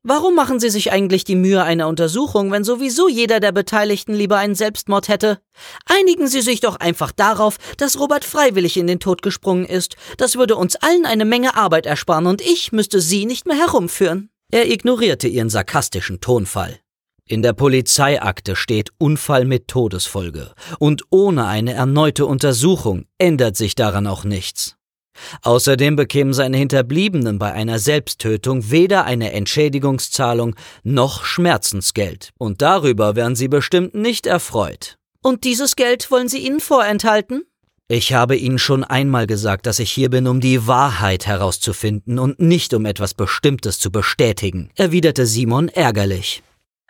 [0.09, 4.37] Warum machen Sie sich eigentlich die Mühe einer Untersuchung, wenn sowieso jeder der Beteiligten lieber
[4.37, 5.39] einen Selbstmord hätte?
[5.85, 9.97] Einigen Sie sich doch einfach darauf, dass Robert freiwillig in den Tod gesprungen ist.
[10.15, 14.29] Das würde uns allen eine Menge Arbeit ersparen und ich müsste Sie nicht mehr herumführen.
[14.49, 16.79] Er ignorierte ihren sarkastischen Tonfall.
[17.27, 24.07] In der Polizeiakte steht Unfall mit Todesfolge, und ohne eine erneute Untersuchung ändert sich daran
[24.07, 24.77] auch nichts.
[25.41, 33.35] Außerdem bekämen seine Hinterbliebenen bei einer Selbsttötung weder eine Entschädigungszahlung noch Schmerzensgeld, und darüber wären
[33.35, 34.97] sie bestimmt nicht erfreut.
[35.21, 37.43] Und dieses Geld wollen Sie ihnen vorenthalten?
[37.89, 42.39] Ich habe Ihnen schon einmal gesagt, dass ich hier bin, um die Wahrheit herauszufinden und
[42.39, 46.43] nicht um etwas Bestimmtes zu bestätigen, erwiderte Simon ärgerlich.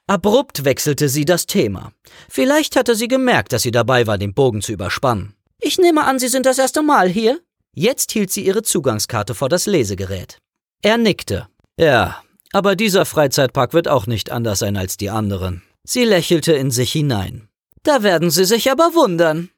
[0.08, 1.92] Abrupt wechselte sie das Thema.
[2.30, 5.34] Vielleicht hatte sie gemerkt, dass sie dabei war, den Bogen zu überspannen.
[5.60, 7.42] Ich nehme an, Sie sind das erste Mal hier?
[7.74, 10.40] Jetzt hielt sie ihre Zugangskarte vor das Lesegerät.
[10.82, 11.48] Er nickte.
[11.78, 15.64] Ja, aber dieser Freizeitpark wird auch nicht anders sein als die anderen.
[15.84, 17.50] Sie lächelte in sich hinein.
[17.84, 19.50] Da werden Sie sich aber wundern.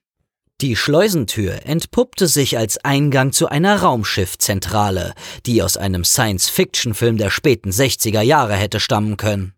[0.62, 5.14] Die Schleusentür entpuppte sich als Eingang zu einer Raumschiffzentrale,
[5.46, 9.54] die aus einem Science-Fiction-Film der späten 60er Jahre hätte stammen können.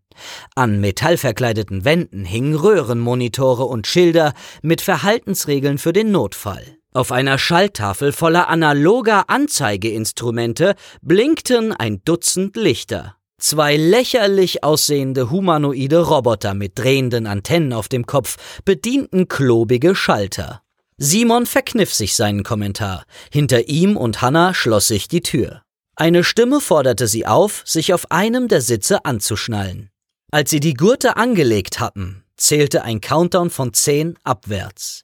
[0.55, 6.77] An metallverkleideten Wänden hingen Röhrenmonitore und Schilder mit Verhaltensregeln für den Notfall.
[6.93, 13.15] Auf einer Schalltafel voller analoger Anzeigeinstrumente blinkten ein Dutzend Lichter.
[13.37, 20.61] Zwei lächerlich aussehende humanoide Roboter mit drehenden Antennen auf dem Kopf bedienten klobige Schalter.
[20.97, 23.05] Simon verkniff sich seinen Kommentar.
[23.31, 25.63] Hinter ihm und Hannah schloss sich die Tür.
[25.95, 29.90] Eine Stimme forderte sie auf, sich auf einem der Sitze anzuschnallen.
[30.33, 35.03] Als sie die Gurte angelegt hatten, zählte ein Countdown von zehn abwärts.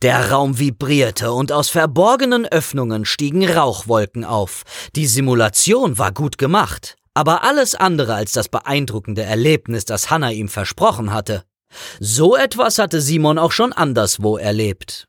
[0.00, 4.62] Der Raum vibrierte und aus verborgenen Öffnungen stiegen Rauchwolken auf.
[4.96, 10.48] Die Simulation war gut gemacht, aber alles andere als das beeindruckende Erlebnis, das Hannah ihm
[10.48, 11.44] versprochen hatte.
[12.00, 15.06] So etwas hatte Simon auch schon anderswo erlebt.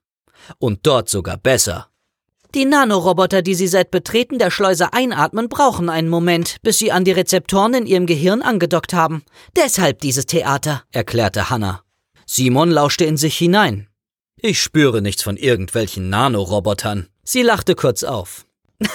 [0.60, 1.88] Und dort sogar besser.
[2.56, 7.04] Die Nanoroboter, die Sie seit Betreten der Schleuse einatmen, brauchen einen Moment, bis sie an
[7.04, 9.24] die Rezeptoren in ihrem Gehirn angedockt haben.
[9.56, 11.82] Deshalb dieses Theater, erklärte Hannah.
[12.28, 13.88] Simon lauschte in sich hinein.
[14.39, 17.08] Ich spüre nichts von irgendwelchen Nanorobotern.
[17.24, 18.46] Sie lachte kurz auf.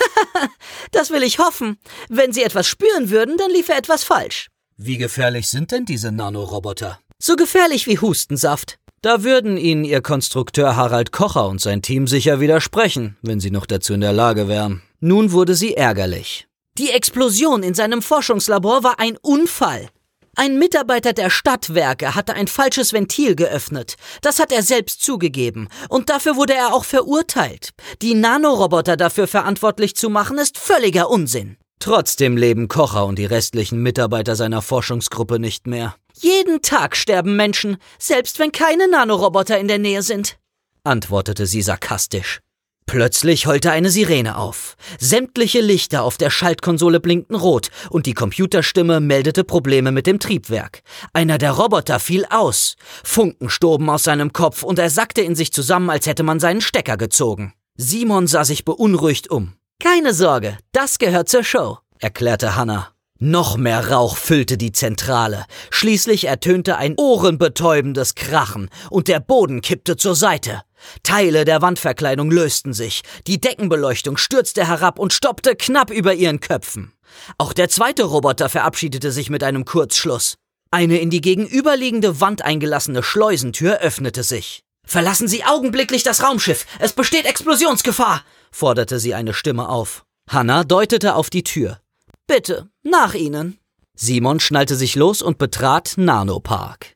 [0.93, 1.79] das will ich hoffen.
[2.09, 4.49] Wenn Sie etwas spüren würden, dann liefe etwas falsch.
[4.77, 7.01] Wie gefährlich sind denn diese Nanoroboter?
[7.19, 8.79] So gefährlich wie Hustensaft.
[9.01, 13.67] Da würden Ihnen Ihr Konstrukteur Harald Kocher und sein Team sicher widersprechen, wenn Sie noch
[13.67, 14.83] dazu in der Lage wären.
[15.01, 16.49] Nun wurde sie ärgerlich.
[16.79, 19.89] Die Explosion in seinem Forschungslabor war ein Unfall.
[20.35, 23.97] Ein Mitarbeiter der Stadtwerke hatte ein falsches Ventil geöffnet.
[24.23, 25.69] Das hat er selbst zugegeben.
[25.89, 27.71] Und dafür wurde er auch verurteilt.
[28.03, 31.57] Die Nanoroboter dafür verantwortlich zu machen, ist völliger Unsinn.
[31.81, 35.95] Trotzdem leben Kocher und die restlichen Mitarbeiter seiner Forschungsgruppe nicht mehr.
[36.15, 40.39] Jeden Tag sterben Menschen, selbst wenn keine Nanoroboter in der Nähe sind,
[40.83, 42.41] antwortete sie sarkastisch.
[42.87, 44.75] Plötzlich heulte eine Sirene auf.
[44.99, 50.81] Sämtliche Lichter auf der Schaltkonsole blinkten rot und die Computerstimme meldete Probleme mit dem Triebwerk.
[51.13, 52.77] Einer der Roboter fiel aus.
[53.05, 56.63] Funken stoben aus seinem Kopf und er sackte in sich zusammen, als hätte man seinen
[56.63, 57.53] Stecker gezogen.
[57.77, 59.58] Simon sah sich beunruhigt um.
[59.81, 62.89] Keine Sorge, das gehört zur Show, erklärte Hannah.
[63.21, 65.45] Noch mehr Rauch füllte die Zentrale.
[65.71, 70.63] Schließlich ertönte ein ohrenbetäubendes Krachen und der Boden kippte zur Seite.
[71.05, 76.93] Teile der Wandverkleidung lösten sich, die Deckenbeleuchtung stürzte herab und stoppte knapp über ihren Köpfen.
[77.39, 80.35] Auch der zweite Roboter verabschiedete sich mit einem Kurzschluss.
[80.73, 84.65] Eine in die gegenüberliegende Wand eingelassene Schleusentür öffnete sich.
[84.85, 86.67] Verlassen Sie augenblicklich das Raumschiff.
[86.79, 90.05] Es besteht Explosionsgefahr, forderte sie eine Stimme auf.
[90.29, 91.81] Hannah deutete auf die Tür.
[92.27, 93.59] Bitte, nach Ihnen.
[93.95, 96.95] Simon schnallte sich los und betrat Nanopark.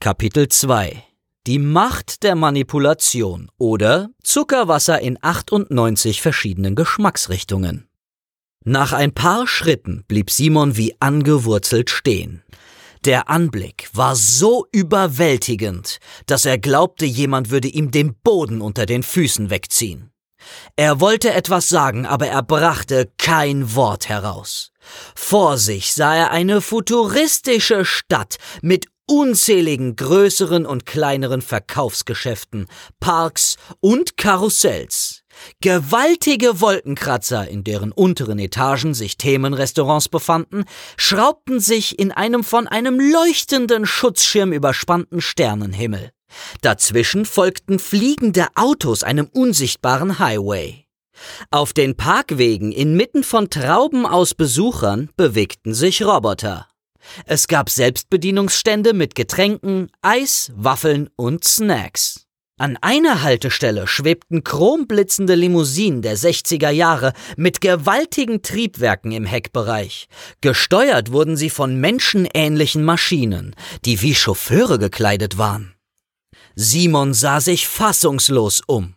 [0.00, 1.02] Kapitel 2
[1.46, 7.88] Die Macht der Manipulation oder Zuckerwasser in 98 verschiedenen Geschmacksrichtungen.
[8.64, 12.42] Nach ein paar Schritten blieb Simon wie angewurzelt stehen.
[13.06, 19.04] Der Anblick war so überwältigend, dass er glaubte, jemand würde ihm den Boden unter den
[19.04, 20.10] Füßen wegziehen.
[20.74, 24.72] Er wollte etwas sagen, aber er brachte kein Wort heraus.
[25.14, 32.66] Vor sich sah er eine futuristische Stadt mit unzähligen größeren und kleineren Verkaufsgeschäften,
[32.98, 35.22] Parks und Karussells.
[35.60, 40.64] Gewaltige Wolkenkratzer, in deren unteren Etagen sich Themenrestaurants befanden,
[40.96, 46.10] schraubten sich in einem von einem leuchtenden Schutzschirm überspannten Sternenhimmel.
[46.60, 50.86] Dazwischen folgten fliegende Autos einem unsichtbaren Highway.
[51.50, 56.68] Auf den Parkwegen inmitten von Trauben aus Besuchern bewegten sich Roboter.
[57.24, 62.25] Es gab Selbstbedienungsstände mit Getränken, Eis, Waffeln und Snacks.
[62.58, 70.08] An einer Haltestelle schwebten chromblitzende Limousinen der 60er Jahre mit gewaltigen Triebwerken im Heckbereich.
[70.40, 75.74] Gesteuert wurden sie von menschenähnlichen Maschinen, die wie Chauffeure gekleidet waren.
[76.54, 78.94] Simon sah sich fassungslos um.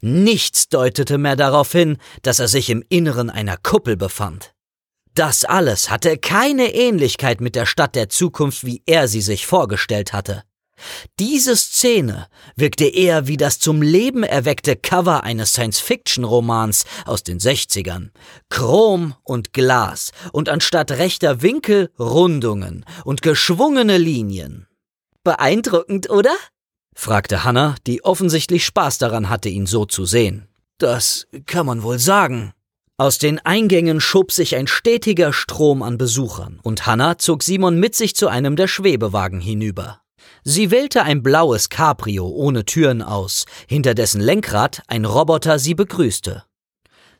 [0.00, 4.54] Nichts deutete mehr darauf hin, dass er sich im Inneren einer Kuppel befand.
[5.14, 10.12] Das alles hatte keine Ähnlichkeit mit der Stadt der Zukunft, wie er sie sich vorgestellt
[10.12, 10.42] hatte.
[11.18, 18.10] Diese Szene wirkte eher wie das zum Leben erweckte Cover eines Science-Fiction-Romans aus den 60ern.
[18.50, 24.66] Chrom und Glas und anstatt rechter Winkel Rundungen und geschwungene Linien.
[25.24, 26.34] Beeindruckend, oder?
[26.94, 30.48] fragte Hannah, die offensichtlich Spaß daran hatte, ihn so zu sehen.
[30.78, 32.52] Das kann man wohl sagen.
[32.98, 37.94] Aus den Eingängen schob sich ein stetiger Strom an Besuchern, und Hannah zog Simon mit
[37.94, 40.00] sich zu einem der Schwebewagen hinüber.
[40.44, 46.44] Sie wählte ein blaues Cabrio ohne Türen aus, hinter dessen Lenkrad ein Roboter sie begrüßte.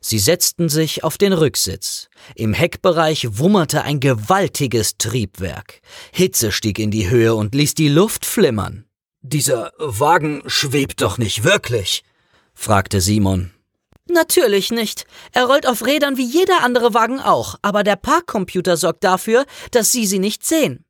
[0.05, 2.09] Sie setzten sich auf den Rücksitz.
[2.35, 5.79] Im Heckbereich wummerte ein gewaltiges Triebwerk.
[6.11, 8.85] Hitze stieg in die Höhe und ließ die Luft flimmern.
[9.21, 12.03] Dieser Wagen schwebt doch nicht wirklich?
[12.53, 13.51] fragte Simon.
[14.09, 15.05] Natürlich nicht.
[15.31, 19.93] Er rollt auf Rädern wie jeder andere Wagen auch, aber der Parkcomputer sorgt dafür, dass
[19.93, 20.83] Sie sie nicht sehen.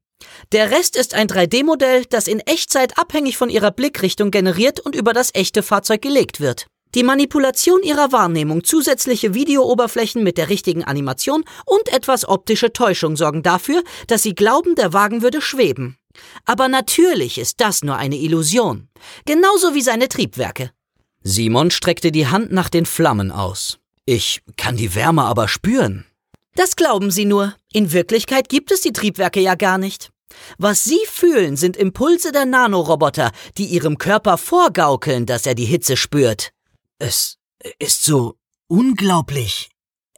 [0.51, 5.13] Der Rest ist ein 3D-Modell, das in Echtzeit abhängig von Ihrer Blickrichtung generiert und über
[5.13, 6.67] das echte Fahrzeug gelegt wird.
[6.95, 13.41] Die Manipulation Ihrer Wahrnehmung, zusätzliche Videooberflächen mit der richtigen Animation und etwas optische Täuschung sorgen
[13.41, 15.97] dafür, dass Sie glauben, der Wagen würde schweben.
[16.45, 18.89] Aber natürlich ist das nur eine Illusion.
[19.25, 20.71] Genauso wie seine Triebwerke.
[21.23, 23.79] Simon streckte die Hand nach den Flammen aus.
[24.05, 26.05] Ich kann die Wärme aber spüren.
[26.55, 27.55] Das glauben Sie nur.
[27.71, 30.12] In Wirklichkeit gibt es die Triebwerke ja gar nicht.
[30.57, 35.97] Was Sie fühlen, sind Impulse der Nanoroboter, die Ihrem Körper vorgaukeln, dass er die Hitze
[35.97, 36.51] spürt.
[36.99, 37.37] Es
[37.79, 38.35] ist so
[38.67, 39.69] unglaublich.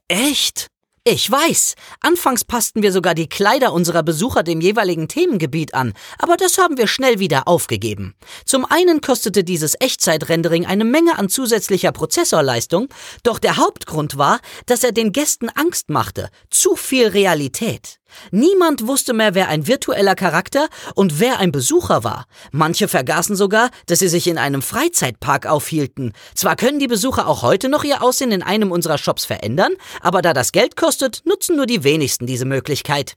[0.08, 0.67] Echt?
[1.08, 1.75] Ich weiß.
[2.01, 6.80] Anfangs passten wir sogar die Kleider unserer Besucher dem jeweiligen Themengebiet an, aber das haben
[6.80, 8.15] wir schnell wieder aufgegeben.
[8.43, 12.88] Zum einen kostete dieses Echtzeitrendering eine Menge an zusätzlicher Prozessorleistung,
[13.21, 16.30] doch der Hauptgrund war, dass er den Gästen Angst machte.
[16.49, 17.99] Zu viel Realität.
[18.32, 22.25] Niemand wusste mehr, wer ein virtueller Charakter und wer ein Besucher war.
[22.51, 26.13] Manche vergaßen sogar, dass sie sich in einem Freizeitpark aufhielten.
[26.34, 30.22] Zwar können die Besucher auch heute noch ihr Aussehen in einem unserer Shops verändern, aber
[30.22, 33.16] da das Geld kostet, nutzen nur die wenigsten diese Möglichkeit.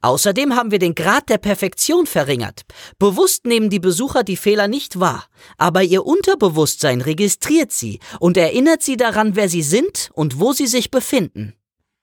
[0.00, 2.62] Außerdem haben wir den Grad der Perfektion verringert.
[2.98, 5.26] Bewusst nehmen die Besucher die Fehler nicht wahr,
[5.58, 10.66] aber ihr Unterbewusstsein registriert sie und erinnert sie daran, wer sie sind und wo sie
[10.66, 11.54] sich befinden.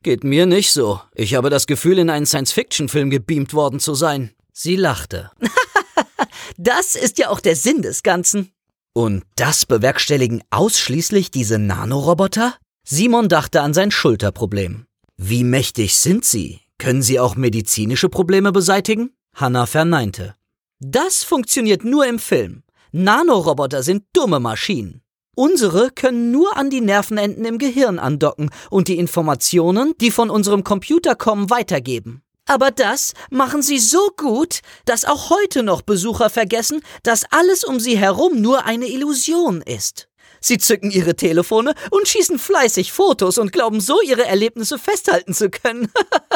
[0.04, 1.02] Geht mir nicht so.
[1.16, 4.32] Ich habe das Gefühl, in einen Science-Fiction-Film gebeamt worden zu sein.
[4.54, 5.32] Sie lachte.
[6.58, 8.52] das ist ja auch der Sinn des Ganzen.
[8.94, 12.56] Und das bewerkstelligen ausschließlich diese Nanoroboter?
[12.84, 14.88] Simon dachte an sein Schulterproblem.
[15.18, 16.62] Wie mächtig sind sie?
[16.78, 19.12] Können sie auch medizinische Probleme beseitigen?
[19.36, 20.36] Hannah verneinte.
[20.80, 22.64] Das funktioniert nur im Film.
[22.92, 25.02] Nanoroboter sind dumme Maschinen.
[25.40, 30.64] Unsere können nur an die Nervenenden im Gehirn andocken und die Informationen, die von unserem
[30.64, 32.24] Computer kommen, weitergeben.
[32.48, 37.80] Aber das machen sie so gut, dass auch heute noch Besucher vergessen, dass alles um
[37.80, 40.10] sie herum nur eine Illusion ist.
[40.42, 45.52] Sie zücken ihre Telefone und schießen fleißig Fotos und glauben so, ihre Erlebnisse festhalten zu
[45.52, 45.92] können.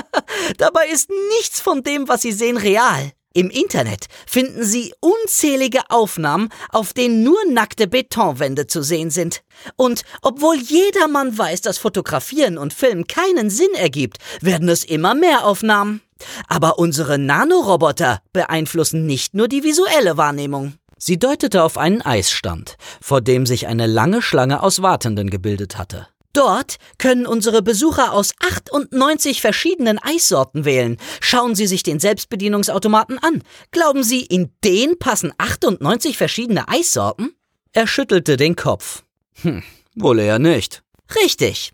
[0.59, 3.13] Dabei ist nichts von dem, was sie sehen, real.
[3.33, 9.41] Im Internet finden Sie unzählige Aufnahmen, auf denen nur nackte Betonwände zu sehen sind.
[9.77, 15.45] Und obwohl jedermann weiß, dass Fotografieren und Filmen keinen Sinn ergibt, werden es immer mehr
[15.45, 16.01] Aufnahmen.
[16.47, 20.73] Aber unsere Nanoroboter beeinflussen nicht nur die visuelle Wahrnehmung.
[20.97, 26.07] Sie deutete auf einen Eisstand, vor dem sich eine lange Schlange aus Wartenden gebildet hatte.
[26.33, 30.97] Dort können unsere Besucher aus 98 verschiedenen Eissorten wählen.
[31.19, 33.43] Schauen Sie sich den Selbstbedienungsautomaten an.
[33.71, 37.35] Glauben Sie, in den passen 98 verschiedene Eissorten?
[37.73, 39.03] Er schüttelte den Kopf.
[39.41, 39.63] Hm,
[39.95, 40.83] wohl eher nicht.
[41.15, 41.73] Richtig.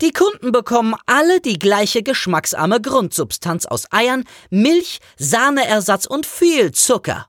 [0.00, 7.26] Die Kunden bekommen alle die gleiche geschmacksarme Grundsubstanz aus Eiern, Milch, Sahneersatz und viel Zucker.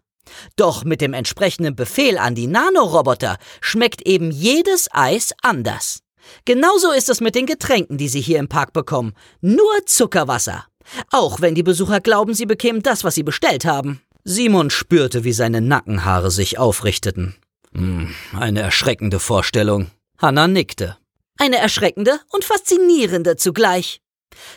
[0.56, 6.00] Doch mit dem entsprechenden Befehl an die Nanoroboter schmeckt eben jedes Eis anders.
[6.46, 9.14] Genauso ist es mit den Getränken, die Sie hier im Park bekommen.
[9.42, 10.66] Nur Zuckerwasser.
[11.12, 14.02] Auch wenn die Besucher glauben, sie bekämen das, was sie bestellt haben.
[14.24, 17.36] Simon spürte, wie seine Nackenhaare sich aufrichteten.
[17.74, 19.90] Hm, eine erschreckende Vorstellung.
[20.18, 20.98] Hannah nickte.
[21.38, 24.02] Eine erschreckende und faszinierende zugleich.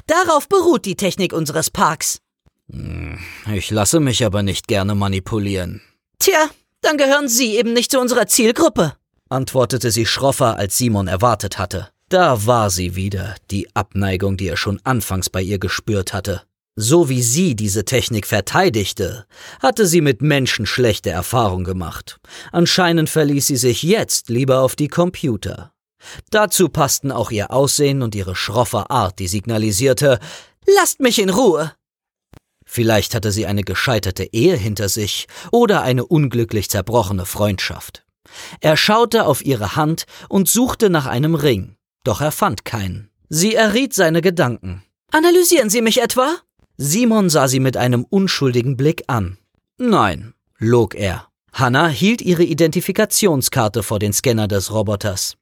[0.07, 2.18] Darauf beruht die Technik unseres Parks.
[2.70, 3.18] Hm,
[3.55, 5.83] ich lasse mich aber nicht gerne manipulieren.
[6.18, 6.51] Tja,
[6.81, 8.97] dann gehören Sie eben nicht zu unserer Zielgruppe
[9.29, 11.89] antwortete sie schroffer, als Simon erwartet hatte.
[12.09, 16.43] Da war sie wieder, die Abneigung, die er schon anfangs bei ihr gespürt hatte.
[16.77, 19.27] So wie sie diese Technik verteidigte,
[19.61, 22.18] hatte sie mit Menschen schlechte Erfahrungen gemacht.
[22.51, 25.72] Anscheinend verließ sie sich jetzt lieber auf die Computer.
[26.31, 30.18] Dazu passten auch ihr Aussehen und ihre schroffe Art, die signalisierte
[30.66, 31.72] Lasst mich in Ruhe.
[32.66, 38.03] Vielleicht hatte sie eine gescheiterte Ehe hinter sich oder eine unglücklich zerbrochene Freundschaft.
[38.61, 43.11] Er schaute auf ihre Hand und suchte nach einem Ring, doch er fand keinen.
[43.29, 44.83] Sie erriet seine Gedanken.
[45.11, 46.37] Analysieren Sie mich etwa?
[46.77, 49.39] Simon sah sie mit einem unschuldigen Blick an.
[49.79, 51.29] Nein, log er.
[51.53, 55.37] Hannah hielt ihre Identifikationskarte vor den Scanner des Roboters.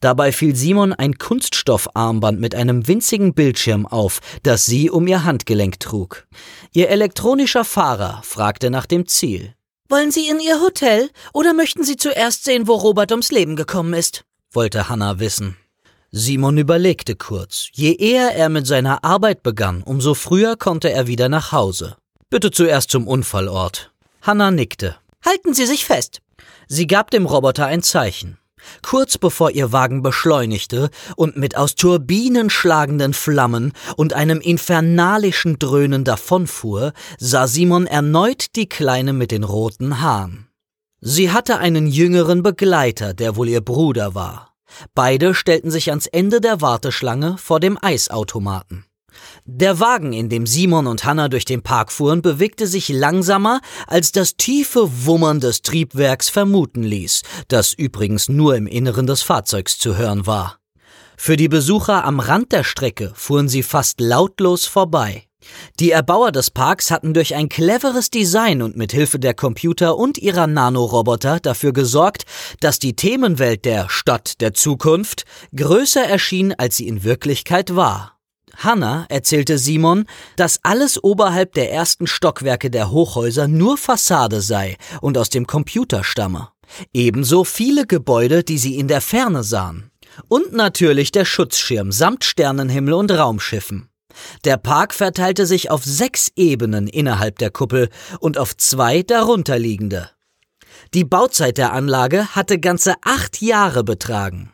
[0.00, 5.80] Dabei fiel Simon ein Kunststoffarmband mit einem winzigen Bildschirm auf, das sie um ihr Handgelenk
[5.80, 6.26] trug.
[6.72, 9.54] Ihr elektronischer Fahrer fragte nach dem Ziel.
[9.90, 13.92] Wollen Sie in Ihr Hotel oder möchten Sie zuerst sehen, wo Robert ums Leben gekommen
[13.94, 14.24] ist?
[14.52, 15.56] wollte Hannah wissen.
[16.10, 17.68] Simon überlegte kurz.
[17.72, 21.96] Je eher er mit seiner Arbeit begann, umso früher konnte er wieder nach Hause.
[22.30, 23.92] Bitte zuerst zum Unfallort.
[24.22, 24.96] Hannah nickte.
[25.24, 26.20] Halten Sie sich fest.
[26.68, 28.38] Sie gab dem Roboter ein Zeichen.
[28.82, 36.04] Kurz bevor ihr Wagen beschleunigte und mit aus Turbinen schlagenden Flammen und einem infernalischen Dröhnen
[36.04, 40.48] davonfuhr, sah Simon erneut die Kleine mit den roten Haaren.
[41.00, 44.54] Sie hatte einen jüngeren Begleiter, der wohl ihr Bruder war.
[44.94, 48.86] Beide stellten sich ans Ende der Warteschlange vor dem Eisautomaten.
[49.44, 54.12] Der Wagen, in dem Simon und Hanna durch den Park fuhren, bewegte sich langsamer, als
[54.12, 59.96] das tiefe Wummern des Triebwerks vermuten ließ, das übrigens nur im Inneren des Fahrzeugs zu
[59.96, 60.58] hören war.
[61.16, 65.26] Für die Besucher am Rand der Strecke fuhren sie fast lautlos vorbei.
[65.78, 70.18] Die Erbauer des Parks hatten durch ein cleveres Design und mit Hilfe der Computer und
[70.18, 72.24] ihrer Nanoroboter dafür gesorgt,
[72.60, 78.13] dass die Themenwelt der Stadt der Zukunft größer erschien, als sie in Wirklichkeit war.
[78.56, 85.18] Hannah erzählte Simon, dass alles oberhalb der ersten Stockwerke der Hochhäuser nur Fassade sei und
[85.18, 86.48] aus dem Computer stamme.
[86.92, 89.90] Ebenso viele Gebäude, die sie in der Ferne sahen.
[90.28, 93.88] Und natürlich der Schutzschirm samt Sternenhimmel und Raumschiffen.
[94.44, 97.88] Der Park verteilte sich auf sechs Ebenen innerhalb der Kuppel
[98.20, 100.10] und auf zwei darunterliegende.
[100.92, 104.52] Die Bauzeit der Anlage hatte ganze acht Jahre betragen.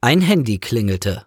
[0.00, 1.25] Ein Handy klingelte.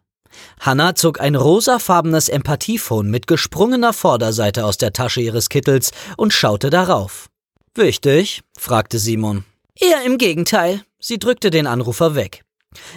[0.60, 6.70] Hannah zog ein rosafarbenes Empathiephone mit gesprungener Vorderseite aus der Tasche ihres Kittels und schaute
[6.70, 7.30] darauf.
[7.76, 8.42] Wichtig?
[8.58, 9.46] fragte Simon.
[9.76, 10.84] Eher im Gegenteil.
[11.00, 12.44] Sie drückte den Anrufer weg.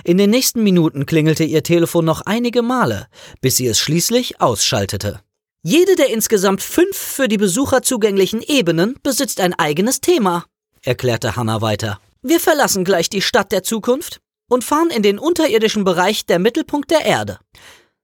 [0.04, 3.06] In den nächsten Minuten klingelte ihr Telefon noch einige Male,
[3.40, 5.20] bis sie es schließlich ausschaltete.
[5.62, 10.44] Jede der insgesamt fünf für die Besucher zugänglichen Ebenen besitzt ein eigenes Thema,
[10.82, 12.00] erklärte Hannah weiter.
[12.22, 14.20] Wir verlassen gleich die Stadt der Zukunft
[14.52, 17.38] und fahren in den unterirdischen Bereich der Mittelpunkt der Erde.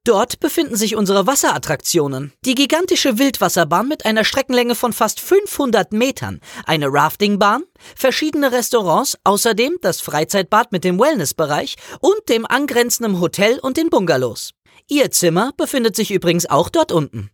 [0.04, 2.32] Dort befinden sich unsere Wasserattraktionen.
[2.44, 9.76] Die gigantische Wildwasserbahn mit einer Streckenlänge von fast 500 Metern, eine Raftingbahn, verschiedene Restaurants, außerdem
[9.82, 14.52] das Freizeitbad mit dem Wellnessbereich und dem angrenzenden Hotel und den Bungalows.
[14.88, 17.30] Ihr Zimmer befindet sich übrigens auch dort unten.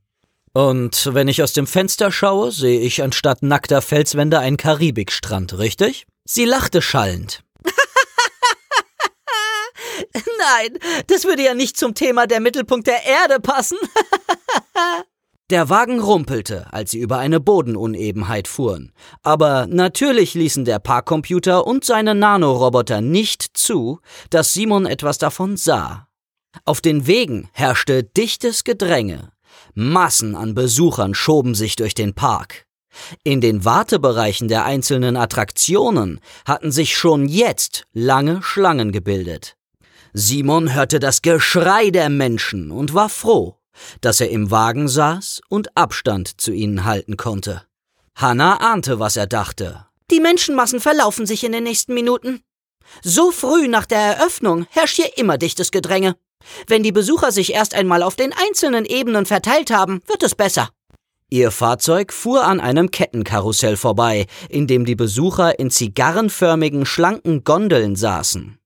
[0.53, 6.07] Und wenn ich aus dem Fenster schaue, sehe ich anstatt nackter Felswände einen Karibikstrand, richtig?
[6.25, 7.45] Sie lachte schallend.
[10.39, 13.79] Nein, das würde ja nicht zum Thema der Mittelpunkt der Erde passen.
[15.51, 18.93] Der Wagen rumpelte, als sie über eine Bodenunebenheit fuhren.
[19.23, 24.01] Aber natürlich ließen der Parkcomputer und seine Nanoroboter nicht zu,
[24.31, 26.09] dass Simon etwas davon sah.
[26.65, 29.33] Auf den Wegen herrschte dichtes Gedränge.
[29.75, 32.65] Massen an Besuchern schoben sich durch den Park.
[33.23, 39.57] In den Wartebereichen der einzelnen Attraktionen hatten sich schon jetzt lange Schlangen gebildet.
[40.17, 43.57] Simon hörte das Geschrei der Menschen und war froh,
[44.01, 47.63] dass er im Wagen saß und Abstand zu ihnen halten konnte.
[48.15, 49.87] Hannah ahnte, was er dachte.
[50.13, 52.45] Die Menschenmassen verlaufen sich in den nächsten Minuten.
[53.03, 56.15] So früh nach der Eröffnung herrscht hier immer dichtes Gedränge.
[56.69, 60.69] Wenn die Besucher sich erst einmal auf den einzelnen Ebenen verteilt haben, wird es besser.
[61.29, 67.97] Ihr Fahrzeug fuhr an einem Kettenkarussell vorbei, in dem die Besucher in zigarrenförmigen, schlanken Gondeln
[67.97, 68.61] saßen.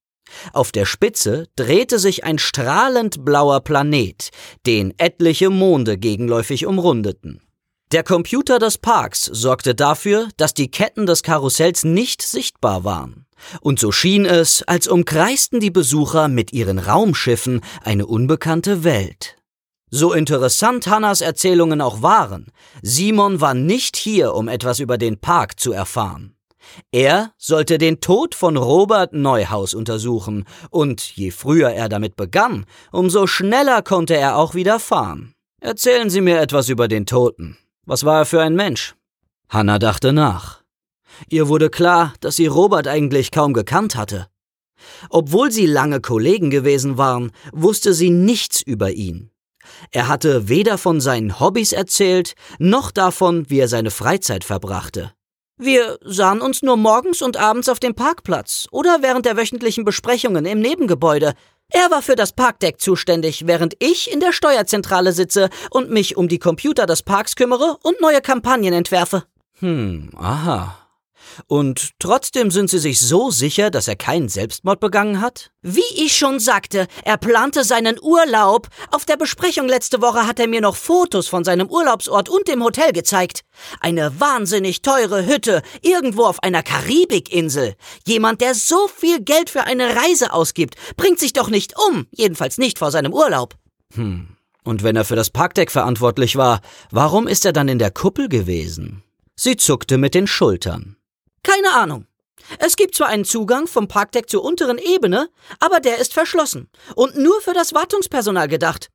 [0.52, 4.30] Auf der Spitze drehte sich ein strahlend blauer Planet,
[4.66, 7.40] den etliche Monde gegenläufig umrundeten.
[7.90, 13.24] Der Computer des Parks sorgte dafür, dass die Ketten des Karussells nicht sichtbar waren.
[13.60, 19.36] Und so schien es, als umkreisten die Besucher mit ihren Raumschiffen eine unbekannte Welt.
[19.90, 22.52] So interessant Hannas Erzählungen auch waren,
[22.82, 26.34] Simon war nicht hier, um etwas über den Park zu erfahren.
[26.92, 33.26] Er sollte den Tod von Robert Neuhaus untersuchen, und je früher er damit begann, umso
[33.26, 35.34] schneller konnte er auch wieder fahren.
[35.60, 37.56] Erzählen Sie mir etwas über den Toten.
[37.84, 38.94] Was war er für ein Mensch?
[39.48, 40.62] Hanna dachte nach.
[41.28, 44.28] Ihr wurde klar, dass sie Robert eigentlich kaum gekannt hatte.
[45.10, 49.30] Obwohl sie lange Kollegen gewesen waren, wusste sie nichts über ihn.
[49.90, 55.12] Er hatte weder von seinen Hobbys erzählt, noch davon, wie er seine Freizeit verbrachte.
[55.58, 60.46] Wir sahen uns nur morgens und abends auf dem Parkplatz oder während der wöchentlichen Besprechungen
[60.46, 61.34] im Nebengebäude.
[61.70, 66.28] Er war für das Parkdeck zuständig, während ich in der Steuerzentrale sitze und mich um
[66.28, 69.24] die Computer des Parks kümmere und neue Kampagnen entwerfe.
[69.60, 70.87] Hm, aha.
[71.46, 75.50] Und trotzdem sind Sie sich so sicher, dass er keinen Selbstmord begangen hat?
[75.62, 78.68] Wie ich schon sagte, er plante seinen Urlaub.
[78.90, 82.62] Auf der Besprechung letzte Woche hat er mir noch Fotos von seinem Urlaubsort und dem
[82.62, 83.42] Hotel gezeigt.
[83.80, 87.74] Eine wahnsinnig teure Hütte, irgendwo auf einer Karibikinsel.
[88.06, 92.58] Jemand, der so viel Geld für eine Reise ausgibt, bringt sich doch nicht um, jedenfalls
[92.58, 93.54] nicht vor seinem Urlaub.
[93.94, 94.28] Hm.
[94.68, 96.60] Und wenn er für das Parkdeck verantwortlich war,
[96.90, 99.02] warum ist er dann in der Kuppel gewesen?
[99.34, 100.97] Sie zuckte mit den Schultern.
[101.48, 102.06] Keine Ahnung.
[102.58, 105.28] Es gibt zwar einen Zugang vom Parkdeck zur unteren Ebene,
[105.60, 108.90] aber der ist verschlossen und nur für das Wartungspersonal gedacht.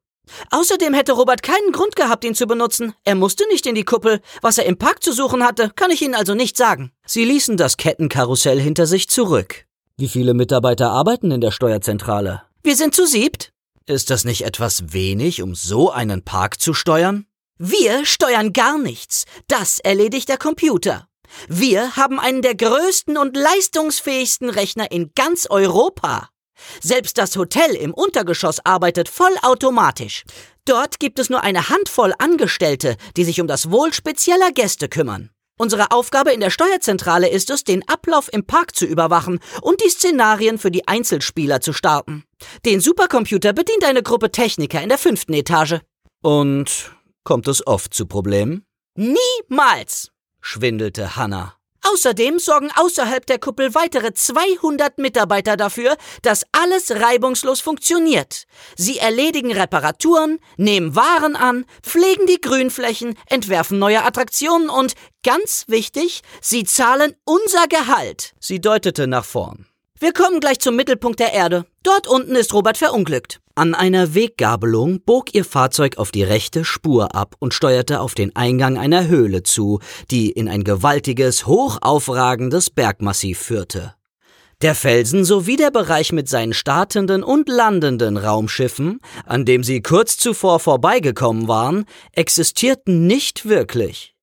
[0.51, 2.93] Außerdem hätte Robert keinen Grund gehabt, ihn zu benutzen.
[3.03, 4.21] Er musste nicht in die Kuppel.
[4.41, 6.91] Was er im Park zu suchen hatte, kann ich Ihnen also nicht sagen.
[7.05, 9.65] Sie ließen das Kettenkarussell hinter sich zurück.
[9.97, 12.43] Wie viele Mitarbeiter arbeiten in der Steuerzentrale?
[12.63, 13.51] Wir sind zu siebt.
[13.85, 17.25] Ist das nicht etwas wenig, um so einen Park zu steuern?
[17.57, 19.25] Wir steuern gar nichts.
[19.47, 21.07] Das erledigt der Computer.
[21.47, 26.29] Wir haben einen der größten und leistungsfähigsten Rechner in ganz Europa.
[26.81, 30.23] Selbst das Hotel im Untergeschoss arbeitet vollautomatisch.
[30.65, 35.29] Dort gibt es nur eine Handvoll Angestellte, die sich um das Wohl spezieller Gäste kümmern.
[35.59, 39.89] Unsere Aufgabe in der Steuerzentrale ist es, den Ablauf im Park zu überwachen und die
[39.89, 42.23] Szenarien für die Einzelspieler zu starten.
[42.65, 45.79] Den Supercomputer bedient eine Gruppe Techniker in der fünften Etage.
[46.23, 46.91] Und
[47.23, 48.65] kommt es oft zu Problemen?
[48.95, 50.12] Niemals!
[50.43, 51.55] Schwindelte Hannah.
[51.85, 58.45] Außerdem sorgen außerhalb der Kuppel weitere 200 Mitarbeiter dafür, dass alles reibungslos funktioniert.
[58.77, 66.21] Sie erledigen Reparaturen, nehmen Waren an, pflegen die Grünflächen, entwerfen neue Attraktionen und, ganz wichtig,
[66.41, 68.33] sie zahlen unser Gehalt.
[68.39, 69.65] Sie deutete nach vorn.
[69.99, 71.65] Wir kommen gleich zum Mittelpunkt der Erde.
[71.83, 73.39] Dort unten ist Robert verunglückt.
[73.55, 78.35] An einer Weggabelung bog ihr Fahrzeug auf die rechte Spur ab und steuerte auf den
[78.35, 79.79] Eingang einer Höhle zu,
[80.09, 83.93] die in ein gewaltiges, hochaufragendes Bergmassiv führte.
[84.63, 90.17] Der Felsen sowie der Bereich mit seinen startenden und landenden Raumschiffen, an dem sie kurz
[90.17, 94.15] zuvor vorbeigekommen waren, existierten nicht wirklich.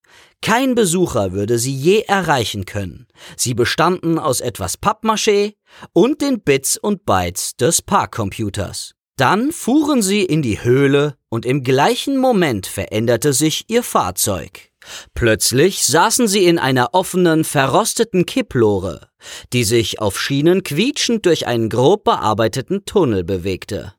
[0.42, 3.06] Kein Besucher würde sie je erreichen können.
[3.36, 5.54] Sie bestanden aus etwas Pappmaché
[5.92, 8.96] und den Bits und Bytes des Parkcomputers.
[9.20, 14.70] Dann fuhren sie in die Höhle und im gleichen Moment veränderte sich ihr Fahrzeug.
[15.12, 19.10] Plötzlich saßen sie in einer offenen, verrosteten Kipplore,
[19.52, 23.92] die sich auf Schienen quietschend durch einen grob bearbeiteten Tunnel bewegte.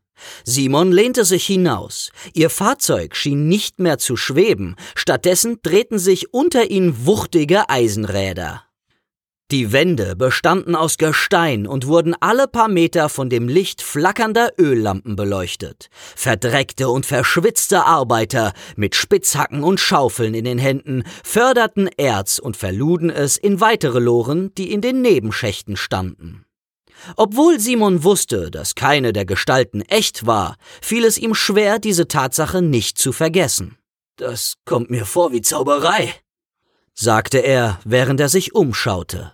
[0.43, 2.09] Simon lehnte sich hinaus.
[2.33, 8.63] Ihr Fahrzeug schien nicht mehr zu schweben, stattdessen drehten sich unter ihnen wuchtige Eisenräder.
[9.51, 15.17] Die Wände bestanden aus Gestein und wurden alle paar Meter von dem Licht flackernder Öllampen
[15.17, 15.89] beleuchtet.
[16.15, 23.09] Verdreckte und verschwitzte Arbeiter mit Spitzhacken und Schaufeln in den Händen förderten Erz und verluden
[23.09, 26.45] es in weitere Loren, die in den Nebenschächten standen.
[27.17, 32.61] Obwohl Simon wusste, dass keine der Gestalten echt war, fiel es ihm schwer, diese Tatsache
[32.61, 33.77] nicht zu vergessen.
[34.15, 36.13] Das kommt mir vor wie Zauberei,
[36.93, 39.33] sagte er, während er sich umschaute.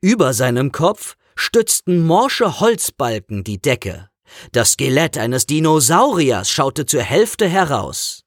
[0.00, 4.08] Über seinem Kopf stützten morsche Holzbalken die Decke.
[4.52, 8.24] Das Skelett eines Dinosauriers schaute zur Hälfte heraus.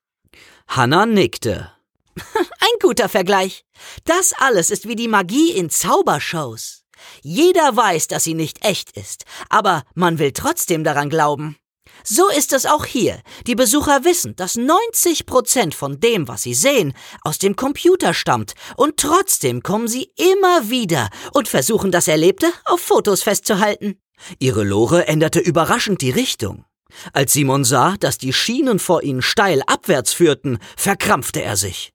[0.68, 1.72] Hannah nickte.
[2.18, 3.66] Ein guter Vergleich.
[4.06, 6.84] Das alles ist wie die Magie in Zaubershows.
[7.22, 11.58] Jeder weiß, dass sie nicht echt ist, aber man will trotzdem daran glauben.
[12.04, 13.22] So ist es auch hier.
[13.48, 18.54] Die Besucher wissen, dass 90 Prozent von dem, was sie sehen, aus dem Computer stammt,
[18.76, 24.00] und trotzdem kommen sie immer wieder und versuchen das Erlebte auf Fotos festzuhalten.
[24.40, 26.66] Ihre Lore änderte überraschend die Richtung.
[27.14, 31.92] Als Simon sah, dass die Schienen vor ihnen steil abwärts führten, verkrampfte er sich.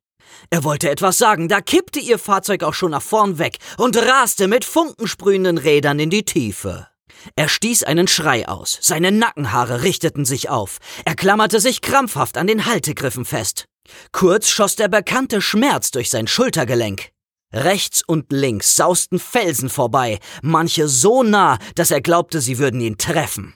[0.50, 4.48] Er wollte etwas sagen, da kippte ihr Fahrzeug auch schon nach vorn weg und raste
[4.48, 6.88] mit funkensprühenden Rädern in die Tiefe.
[7.36, 12.46] Er stieß einen Schrei aus, seine Nackenhaare richteten sich auf, er klammerte sich krampfhaft an
[12.46, 13.66] den Haltegriffen fest.
[14.12, 17.10] Kurz schoss der bekannte Schmerz durch sein Schultergelenk.
[17.52, 22.98] Rechts und links sausten Felsen vorbei, manche so nah, dass er glaubte, sie würden ihn
[22.98, 23.54] treffen.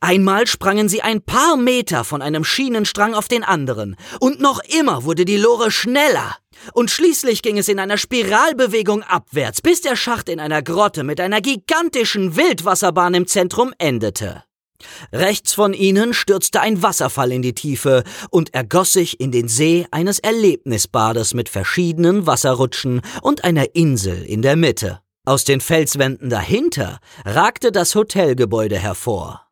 [0.00, 5.04] Einmal sprangen sie ein paar Meter von einem Schienenstrang auf den anderen, und noch immer
[5.04, 6.36] wurde die Lore schneller.
[6.72, 11.20] Und schließlich ging es in einer Spiralbewegung abwärts, bis der Schacht in einer Grotte mit
[11.20, 14.44] einer gigantischen Wildwasserbahn im Zentrum endete.
[15.12, 19.86] Rechts von ihnen stürzte ein Wasserfall in die Tiefe und ergoss sich in den See
[19.90, 25.00] eines Erlebnisbades mit verschiedenen Wasserrutschen und einer Insel in der Mitte.
[25.24, 29.46] Aus den Felswänden dahinter ragte das Hotelgebäude hervor.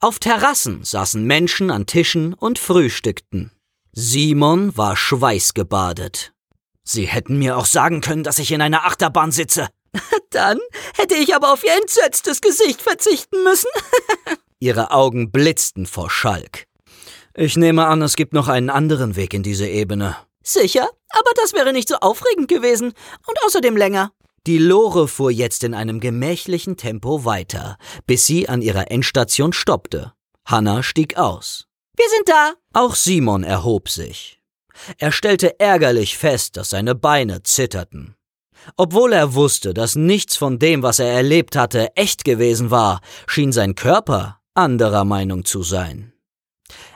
[0.00, 3.52] Auf Terrassen saßen Menschen an Tischen und frühstückten.
[3.92, 6.32] Simon war schweißgebadet.
[6.84, 9.68] Sie hätten mir auch sagen können, dass ich in einer Achterbahn sitze.
[10.30, 10.58] Dann
[10.96, 13.70] hätte ich aber auf ihr entsetztes Gesicht verzichten müssen.
[14.58, 16.66] Ihre Augen blitzten vor Schalk.
[17.34, 20.16] Ich nehme an, es gibt noch einen anderen Weg in diese Ebene.
[20.42, 22.92] Sicher, aber das wäre nicht so aufregend gewesen
[23.26, 24.12] und außerdem länger.
[24.46, 30.12] Die Lore fuhr jetzt in einem gemächlichen Tempo weiter, bis sie an ihrer Endstation stoppte.
[30.44, 31.68] Hanna stieg aus.
[31.96, 32.54] Wir sind da.
[32.72, 34.41] Auch Simon erhob sich.
[34.98, 38.14] Er stellte ärgerlich fest, dass seine Beine zitterten.
[38.76, 43.52] Obwohl er wusste, dass nichts von dem, was er erlebt hatte, echt gewesen war, schien
[43.52, 46.12] sein Körper anderer Meinung zu sein.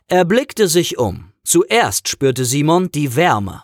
[0.09, 1.33] Er blickte sich um.
[1.45, 3.63] Zuerst spürte Simon die Wärme.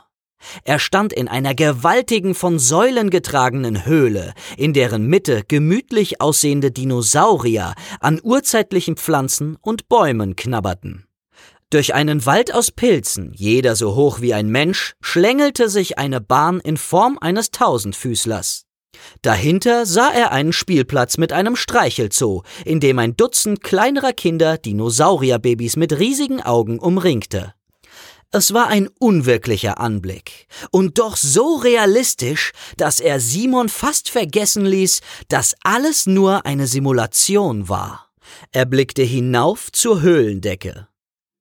[0.65, 7.75] Er stand in einer gewaltigen, von Säulen getragenen Höhle, in deren Mitte gemütlich aussehende Dinosaurier
[8.01, 11.07] an urzeitlichen Pflanzen und Bäumen knabberten.
[11.73, 16.61] Durch einen Wald aus Pilzen, jeder so hoch wie ein Mensch, schlängelte sich eine Bahn
[16.61, 18.67] in Form eines Tausendfüßlers.
[19.23, 25.77] Dahinter sah er einen Spielplatz mit einem Streichelzoo, in dem ein Dutzend kleinerer Kinder Dinosaurierbabys
[25.77, 27.55] mit riesigen Augen umringte.
[28.33, 35.01] Es war ein unwirklicher Anblick und doch so realistisch, dass er Simon fast vergessen ließ,
[35.29, 38.11] dass alles nur eine Simulation war.
[38.51, 40.87] Er blickte hinauf zur Höhlendecke.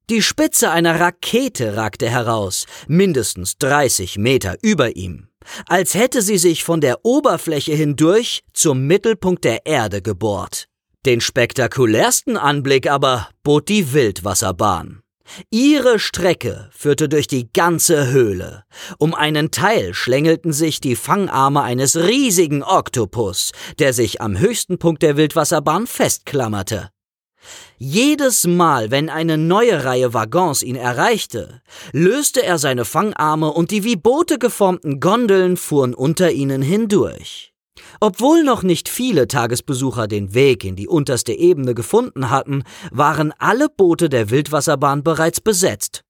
[0.10, 5.30] Die Spitze einer Rakete ragte heraus, mindestens 30 Meter über ihm,
[5.68, 10.68] als hätte sie sich von der Oberfläche hindurch zum Mittelpunkt der Erde gebohrt.
[11.06, 15.02] Den spektakulärsten Anblick aber bot die Wildwasserbahn.
[15.50, 18.66] Ihre Strecke führte durch die ganze Höhle.
[18.98, 25.02] Um einen Teil schlängelten sich die Fangarme eines riesigen Oktopus, der sich am höchsten Punkt
[25.04, 26.90] der Wildwasserbahn festklammerte.
[27.78, 31.62] Jedes Mal, wenn eine neue Reihe Waggons ihn erreichte,
[31.92, 37.54] löste er seine Fangarme und die wie Boote geformten Gondeln fuhren unter ihnen hindurch.
[38.00, 43.70] Obwohl noch nicht viele Tagesbesucher den Weg in die unterste Ebene gefunden hatten, waren alle
[43.70, 46.04] Boote der Wildwasserbahn bereits besetzt.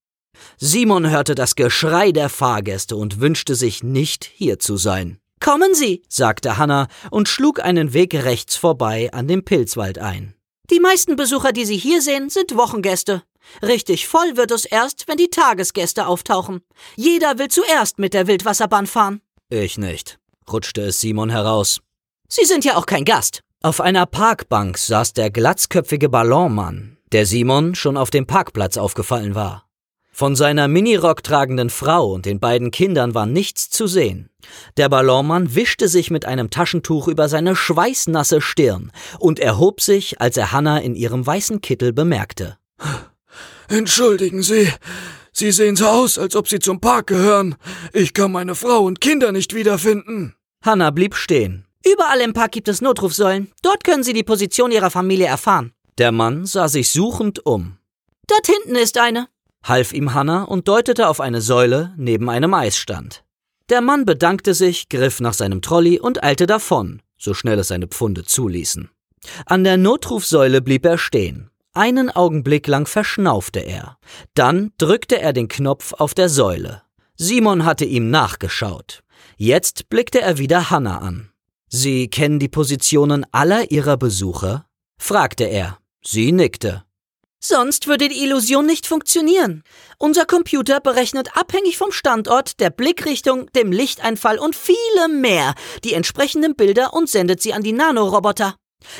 [0.58, 5.18] Simon hörte das Geschrei der Fahrgäste und wünschte sich nicht hier zu sein.
[5.40, 10.34] Kommen Sie, sagte Hanna und schlug einen Weg rechts vorbei an dem Pilzwald ein.
[10.72, 13.22] Die meisten Besucher, die Sie hier sehen, sind Wochengäste.
[13.62, 16.62] Richtig voll wird es erst, wenn die Tagesgäste auftauchen.
[16.96, 19.20] Jeder will zuerst mit der Wildwasserbahn fahren.
[19.50, 20.18] Ich nicht,
[20.50, 21.80] rutschte es Simon heraus.
[22.26, 23.42] Sie sind ja auch kein Gast.
[23.62, 29.66] Auf einer Parkbank saß der glatzköpfige Ballonmann, der Simon schon auf dem Parkplatz aufgefallen war.
[30.14, 34.28] Von seiner Minirock tragenden Frau und den beiden Kindern war nichts zu sehen.
[34.76, 40.36] Der Ballonmann wischte sich mit einem Taschentuch über seine schweißnasse Stirn und erhob sich, als
[40.36, 42.58] er Hanna in ihrem weißen Kittel bemerkte.
[43.68, 44.68] Entschuldigen Sie,
[45.32, 47.54] Sie sehen so aus, als ob Sie zum Park gehören.
[47.94, 50.34] Ich kann meine Frau und Kinder nicht wiederfinden.
[50.62, 51.66] Hanna blieb stehen.
[51.90, 53.50] Überall im Park gibt es Notrufsäulen.
[53.62, 55.72] Dort können Sie die Position Ihrer Familie erfahren.
[55.96, 57.78] Der Mann sah sich suchend um.
[58.28, 59.28] Dort hinten ist eine,
[59.64, 63.24] half ihm Hanna und deutete auf eine Säule neben einem Eisstand.
[63.68, 67.86] Der Mann bedankte sich, griff nach seinem Trolley und eilte davon, so schnell es seine
[67.86, 68.90] Pfunde zuließen.
[69.46, 71.50] An der Notrufsäule blieb er stehen.
[71.74, 73.96] Einen Augenblick lang verschnaufte er.
[74.34, 76.82] Dann drückte er den Knopf auf der Säule.
[77.16, 79.02] Simon hatte ihm nachgeschaut.
[79.36, 81.30] Jetzt blickte er wieder Hanna an.
[81.68, 84.66] Sie kennen die Positionen aller ihrer Besucher?
[84.98, 85.78] fragte er.
[86.04, 86.84] Sie nickte.
[87.44, 89.64] Sonst würde die Illusion nicht funktionieren.
[89.98, 96.54] Unser Computer berechnet abhängig vom Standort, der Blickrichtung, dem Lichteinfall und viele mehr die entsprechenden
[96.54, 98.54] Bilder und sendet sie an die Nanoroboter.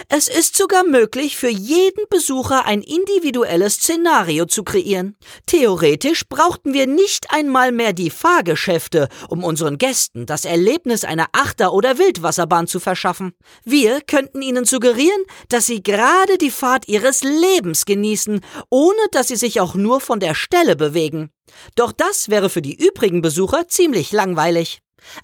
[0.08, 5.16] Es ist sogar möglich, für jeden Besucher ein individuelles Szenario zu kreieren.
[5.46, 11.72] Theoretisch brauchten wir nicht einmal mehr die Fahrgeschäfte, um unseren Gästen das Erlebnis einer Achter-
[11.72, 13.32] oder Wildwasserbahn zu verschaffen.
[13.64, 19.36] Wir könnten ihnen suggerieren, dass sie gerade die Fahrt ihres Lebens genießen, ohne dass sie
[19.36, 21.30] sich auch nur von der Stelle bewegen.
[21.74, 24.80] Doch das wäre für die übrigen Besucher ziemlich langweilig.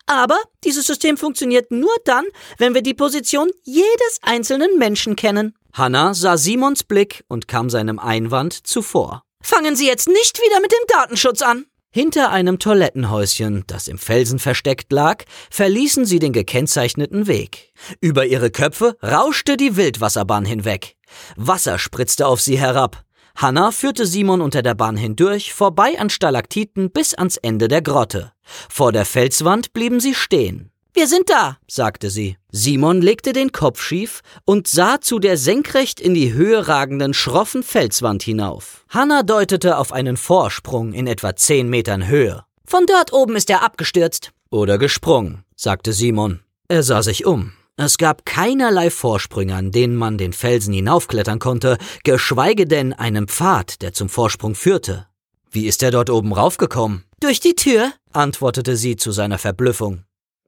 [0.07, 2.25] Aber dieses System funktioniert nur dann,
[2.59, 5.55] wenn wir die Position jedes einzelnen Menschen kennen.
[5.73, 9.23] Hannah sah Simons Blick und kam seinem Einwand zuvor.
[9.41, 11.67] Fangen Sie jetzt nicht wieder mit dem Datenschutz an.
[11.91, 17.73] Hinter einem Toilettenhäuschen, das im Felsen versteckt lag, verließen sie den gekennzeichneten Weg.
[18.01, 20.97] Über ihre Köpfe rauschte die Wildwasserbahn hinweg.
[21.37, 23.05] Wasser spritzte auf sie herab.
[23.41, 28.33] Hanna führte Simon unter der Bahn hindurch, vorbei an Stalaktiten bis ans Ende der Grotte.
[28.69, 30.73] Vor der Felswand blieben sie stehen.
[30.93, 32.37] Wir sind da, sagte sie.
[32.51, 37.63] Simon legte den Kopf schief und sah zu der senkrecht in die Höhe ragenden schroffen
[37.63, 38.85] Felswand hinauf.
[38.89, 42.43] Hanna deutete auf einen Vorsprung in etwa zehn Metern Höhe.
[42.67, 44.33] Von dort oben ist er abgestürzt.
[44.51, 46.41] Oder gesprungen, sagte Simon.
[46.67, 47.53] Er sah sich um.
[47.81, 53.83] Es gab keinerlei Vorsprünge, an denen man den Felsen hinaufklettern konnte, geschweige denn einen Pfad,
[53.83, 55.07] der zum Vorsprung führte.
[55.53, 57.05] Wie ist er dort oben raufgekommen?
[57.21, 60.03] Durch die Tür, antwortete sie zu seiner Verblüffung.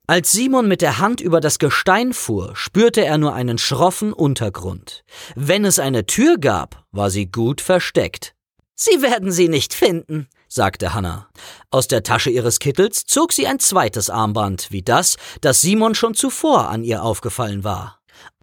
[0.09, 5.05] Als Simon mit der Hand über das Gestein fuhr, spürte er nur einen schroffen Untergrund.
[5.37, 8.35] Wenn es eine Tür gab, war sie gut versteckt.
[8.75, 11.29] Sie werden sie nicht finden, sagte Hannah.
[11.71, 16.15] Aus der Tasche ihres Kittels zog sie ein zweites Armband, wie das, das Simon schon
[16.15, 18.01] zuvor an ihr aufgefallen war.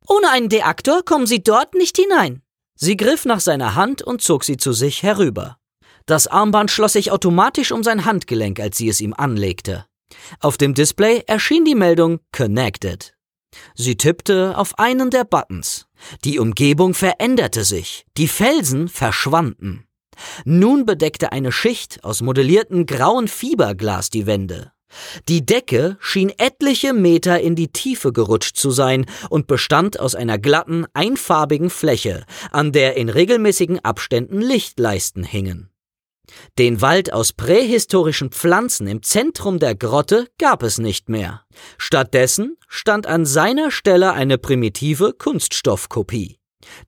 [0.07, 2.41] Ohne einen Deaktor kommen Sie dort nicht hinein.
[2.75, 5.57] Sie griff nach seiner Hand und zog sie zu sich herüber.
[6.05, 9.85] Das Armband schloss sich automatisch um sein Handgelenk, als sie es ihm anlegte.
[10.39, 13.13] Auf dem Display erschien die Meldung Connected.
[13.75, 15.87] Sie tippte auf einen der Buttons.
[16.23, 19.86] Die Umgebung veränderte sich, die Felsen verschwanden.
[20.45, 24.71] Nun bedeckte eine Schicht aus modelliertem grauen Fiberglas die Wände.
[25.27, 30.37] Die Decke schien etliche Meter in die Tiefe gerutscht zu sein und bestand aus einer
[30.37, 35.69] glatten, einfarbigen Fläche, an der in regelmäßigen Abständen Lichtleisten hingen.
[36.57, 41.43] Den Wald aus prähistorischen Pflanzen im Zentrum der Grotte gab es nicht mehr.
[41.77, 46.37] Stattdessen stand an seiner Stelle eine primitive Kunststoffkopie.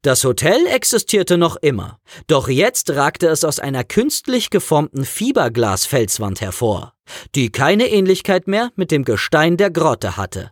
[0.01, 6.93] Das Hotel existierte noch immer, doch jetzt ragte es aus einer künstlich geformten Fiberglasfelswand hervor,
[7.35, 10.51] die keine Ähnlichkeit mehr mit dem Gestein der Grotte hatte.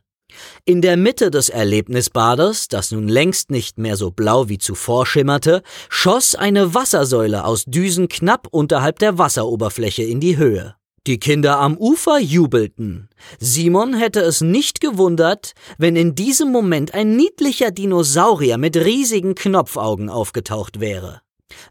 [0.66, 5.64] In der Mitte des Erlebnisbades, das nun längst nicht mehr so blau wie zuvor schimmerte,
[5.90, 10.76] schoss eine Wassersäule aus Düsen knapp unterhalb der Wasseroberfläche in die Höhe.
[11.08, 13.08] Die Kinder am Ufer jubelten.
[13.40, 20.10] Simon hätte es nicht gewundert, wenn in diesem Moment ein niedlicher Dinosaurier mit riesigen Knopfaugen
[20.10, 21.22] aufgetaucht wäre.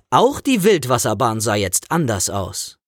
[0.09, 2.79] Auch die Wildwasserbahn sah jetzt anders aus.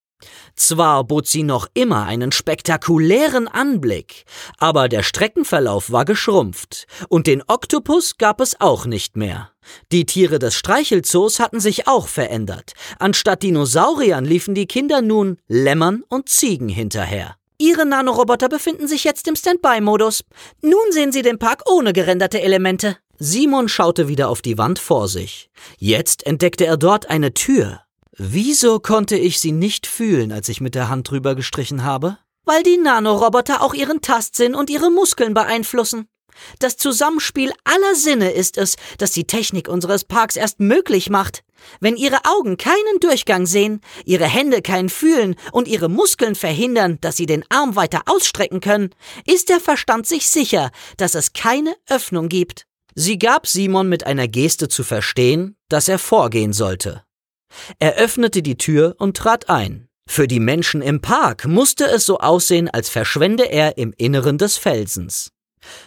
[0.56, 4.24] Zwar bot sie noch immer einen spektakulären Anblick,
[4.58, 9.52] aber der Streckenverlauf war geschrumpft, und den Oktopus gab es auch nicht mehr.
[9.92, 12.72] Die Tiere des Streichelzoos hatten sich auch verändert.
[12.98, 17.36] Anstatt Dinosauriern liefen die Kinder nun Lämmern und Ziegen hinterher.
[17.58, 20.22] Ihre Nanoroboter befinden sich jetzt im Standby-Modus.
[20.62, 22.96] Nun sehen Sie den Park ohne gerenderte Elemente.
[23.18, 25.50] Simon schaute wieder auf die Wand vor sich.
[25.76, 27.80] Jetzt entdeckte er dort eine Tür.
[28.20, 32.18] Wieso konnte ich sie nicht fühlen, als ich mit der Hand drüber gestrichen habe?
[32.44, 36.08] Weil die Nanoroboter auch ihren Tastsinn und ihre Muskeln beeinflussen.
[36.58, 41.44] Das Zusammenspiel aller Sinne ist es, das die Technik unseres Parks erst möglich macht.
[41.80, 47.16] Wenn Ihre Augen keinen Durchgang sehen, Ihre Hände kein Fühlen und Ihre Muskeln verhindern, dass
[47.16, 48.90] Sie den Arm weiter ausstrecken können,
[49.26, 52.66] ist der Verstand sich sicher, dass es keine Öffnung gibt.
[52.96, 57.04] Sie gab Simon mit einer Geste zu verstehen, dass er vorgehen sollte.
[57.78, 59.88] Er öffnete die Tür und trat ein.
[60.06, 64.56] Für die Menschen im Park musste es so aussehen, als verschwende er im Inneren des
[64.56, 65.32] Felsens.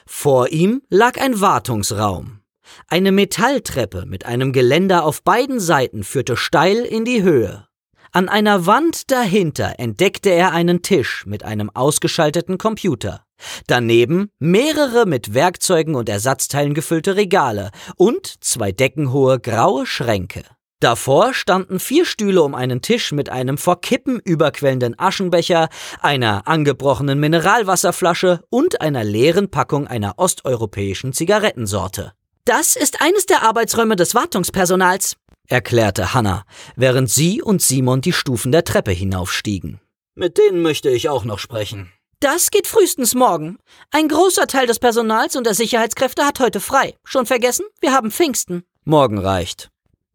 [0.05, 2.41] Vor ihm lag ein Wartungsraum.
[2.87, 7.67] Eine Metalltreppe mit einem Geländer auf beiden Seiten führte steil in die Höhe.
[8.13, 13.25] An einer Wand dahinter entdeckte er einen Tisch mit einem ausgeschalteten Computer.
[13.67, 20.43] Daneben mehrere mit Werkzeugen und Ersatzteilen gefüllte Regale und zwei deckenhohe graue Schränke.
[20.81, 25.69] Davor standen vier Stühle um einen Tisch mit einem vor Kippen überquellenden Aschenbecher,
[26.01, 32.13] einer angebrochenen Mineralwasserflasche und einer leeren Packung einer osteuropäischen Zigarettensorte.
[32.45, 35.17] Das ist eines der Arbeitsräume des Wartungspersonals,
[35.47, 39.79] erklärte Hanna, während sie und Simon die Stufen der Treppe hinaufstiegen.
[40.15, 41.93] Mit denen möchte ich auch noch sprechen.
[42.19, 43.59] Das geht frühestens morgen.
[43.91, 46.95] Ein großer Teil des Personals und der Sicherheitskräfte hat heute frei.
[47.03, 47.65] Schon vergessen?
[47.81, 48.63] Wir haben Pfingsten.
[48.83, 49.70] Morgen reicht.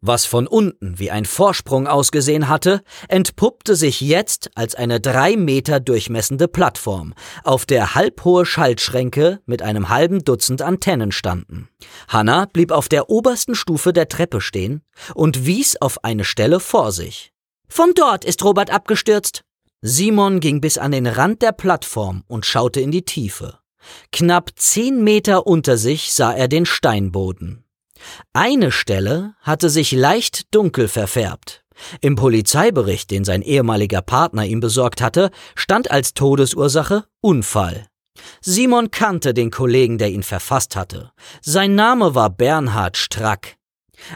[0.07, 5.81] Was von unten wie ein Vorsprung ausgesehen hatte, entpuppte sich jetzt als eine drei Meter
[5.81, 11.67] durchmessende Plattform, auf der halbhohe Schaltschränke mit einem halben Dutzend Antennen standen.
[12.07, 14.81] Hanna blieb auf der obersten Stufe der Treppe stehen
[15.13, 17.33] und wies auf eine Stelle vor sich.
[17.67, 19.41] Von dort ist Robert abgestürzt.
[19.81, 23.59] Simon ging bis an den Rand der Plattform und schaute in die Tiefe.
[24.13, 27.65] Knapp zehn Meter unter sich sah er den Steinboden.
[28.33, 31.63] Eine Stelle hatte sich leicht dunkel verfärbt.
[32.01, 37.87] Im Polizeibericht, den sein ehemaliger Partner ihm besorgt hatte, stand als Todesursache Unfall.
[38.41, 41.11] Simon kannte den Kollegen, der ihn verfasst hatte.
[41.41, 43.56] Sein Name war Bernhard Strack.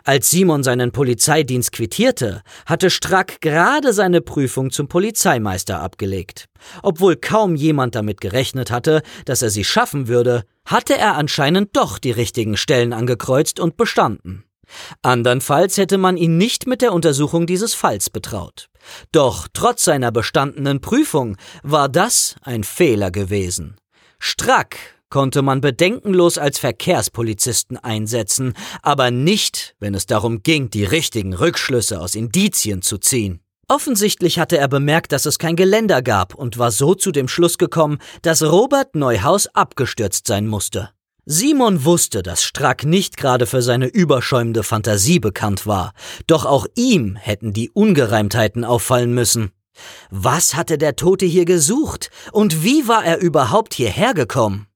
[0.03, 6.45] Als Simon seinen Polizeidienst quittierte, hatte Strack gerade seine Prüfung zum Polizeimeister abgelegt.
[6.83, 11.99] Obwohl kaum jemand damit gerechnet hatte, dass er sie schaffen würde, hatte er anscheinend doch
[11.99, 14.43] die richtigen Stellen angekreuzt und bestanden.
[15.01, 18.69] Andernfalls hätte man ihn nicht mit der Untersuchung dieses Falls betraut.
[19.11, 23.75] Doch trotz seiner bestandenen Prüfung war das ein Fehler gewesen.
[24.19, 24.77] Strack
[25.11, 32.01] konnte man bedenkenlos als Verkehrspolizisten einsetzen, aber nicht, wenn es darum ging, die richtigen Rückschlüsse
[32.01, 33.41] aus Indizien zu ziehen.
[33.67, 37.57] Offensichtlich hatte er bemerkt, dass es kein Geländer gab und war so zu dem Schluss
[37.57, 40.89] gekommen, dass Robert Neuhaus abgestürzt sein musste.
[41.25, 45.93] Simon wusste, dass Strack nicht gerade für seine überschäumende Fantasie bekannt war,
[46.25, 49.51] doch auch ihm hätten die Ungereimtheiten auffallen müssen.
[50.09, 54.67] Was hatte der Tote hier gesucht und wie war er überhaupt hierher gekommen?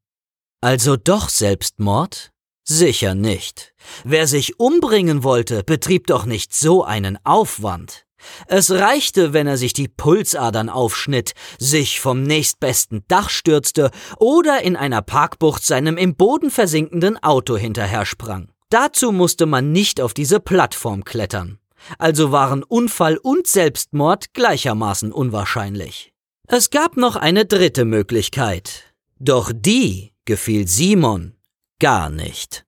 [0.66, 2.32] Also doch Selbstmord?
[2.64, 3.76] Sicher nicht.
[4.04, 8.08] Wer sich umbringen wollte, betrieb doch nicht so einen Aufwand.
[8.48, 14.76] Es reichte, wenn er sich die Pulsadern aufschnitt, sich vom nächstbesten Dach stürzte oder in
[14.76, 18.50] einer Parkbucht seinem im Boden versinkenden Auto hinterher sprang.
[18.72, 21.60] Dazu musste man nicht auf diese Plattform klettern.
[22.00, 26.12] Also waren Unfall und Selbstmord gleichermaßen unwahrscheinlich.
[26.48, 28.96] Es gab noch eine dritte Möglichkeit.
[29.20, 31.36] Doch die gefiel Simon
[31.80, 32.66] gar nicht.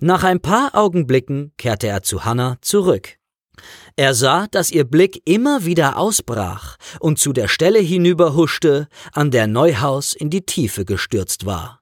[0.00, 3.16] Nach ein paar Augenblicken kehrte er zu Hannah zurück.
[3.96, 9.46] Er sah, dass ihr Blick immer wieder ausbrach und zu der Stelle hinüberhuschte, an der
[9.46, 11.80] Neuhaus in die Tiefe gestürzt war.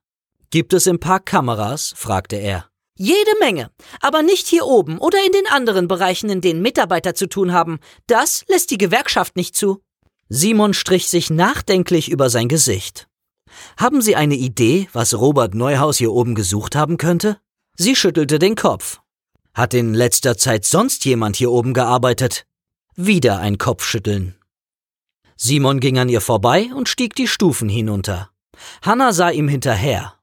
[0.50, 1.94] Gibt es im Park Kameras?
[1.96, 2.66] fragte er.
[2.94, 7.26] Jede Menge, aber nicht hier oben oder in den anderen Bereichen, in denen Mitarbeiter zu
[7.26, 7.80] tun haben.
[8.06, 9.82] Das lässt die Gewerkschaft nicht zu.
[10.28, 13.08] Simon strich sich nachdenklich über sein Gesicht.
[13.76, 17.38] Haben Sie eine Idee, was Robert Neuhaus hier oben gesucht haben könnte?
[17.76, 19.00] Sie schüttelte den Kopf.
[19.54, 22.46] Hat in letzter Zeit sonst jemand hier oben gearbeitet?
[22.96, 24.34] Wieder ein Kopfschütteln.
[25.36, 28.30] Simon ging an ihr vorbei und stieg die Stufen hinunter.
[28.82, 30.14] Hanna sah ihm hinterher.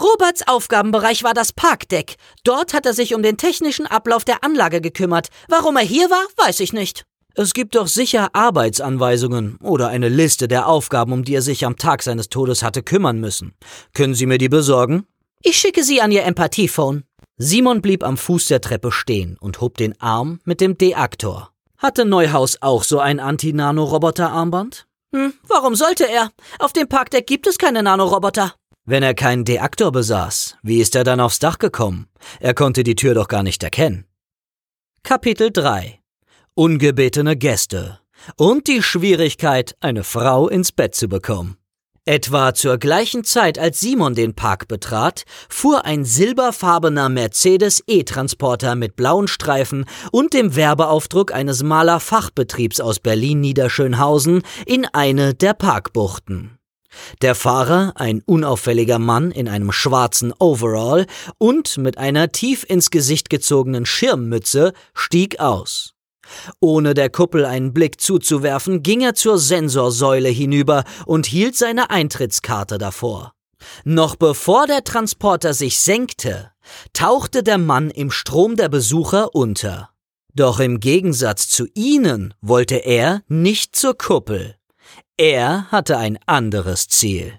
[0.00, 2.16] Roberts Aufgabenbereich war das Parkdeck.
[2.42, 5.28] Dort hat er sich um den technischen Ablauf der Anlage gekümmert.
[5.48, 7.06] Warum er hier war, weiß ich nicht.
[7.36, 11.76] Es gibt doch sicher Arbeitsanweisungen oder eine Liste der Aufgaben, um die er sich am
[11.76, 13.54] Tag seines Todes hatte kümmern müssen.
[13.92, 15.04] Können Sie mir die besorgen?
[15.42, 17.02] Ich schicke sie an Ihr Empathiephone.
[17.36, 21.50] Simon blieb am Fuß der Treppe stehen und hob den Arm mit dem Deaktor.
[21.76, 24.86] Hatte Neuhaus auch so ein Anti-Nanoroboter-Armband?
[25.12, 26.30] Hm, warum sollte er?
[26.60, 28.54] Auf dem Parkdeck gibt es keine Nanoroboter.
[28.84, 32.06] Wenn er keinen Deaktor besaß, wie ist er dann aufs Dach gekommen?
[32.38, 34.06] Er konnte die Tür doch gar nicht erkennen.
[35.02, 36.03] Kapitel 3
[36.56, 37.98] Ungebetene Gäste
[38.36, 41.56] und die Schwierigkeit, eine Frau ins Bett zu bekommen.
[42.04, 48.94] Etwa zur gleichen Zeit, als Simon den Park betrat, fuhr ein silberfarbener Mercedes E-Transporter mit
[48.94, 56.60] blauen Streifen und dem Werbeaufdruck eines Malerfachbetriebs aus Berlin-Niederschönhausen in eine der Parkbuchten.
[57.20, 61.06] Der Fahrer, ein unauffälliger Mann in einem schwarzen Overall
[61.38, 65.93] und mit einer tief ins Gesicht gezogenen Schirmmütze, stieg aus.
[66.60, 72.78] Ohne der Kuppel einen Blick zuzuwerfen, ging er zur Sensorsäule hinüber und hielt seine Eintrittskarte
[72.78, 73.32] davor.
[73.84, 76.50] Noch bevor der Transporter sich senkte,
[76.92, 79.90] tauchte der Mann im Strom der Besucher unter.
[80.34, 84.56] Doch im Gegensatz zu ihnen wollte er nicht zur Kuppel.
[85.16, 87.38] Er hatte ein anderes Ziel.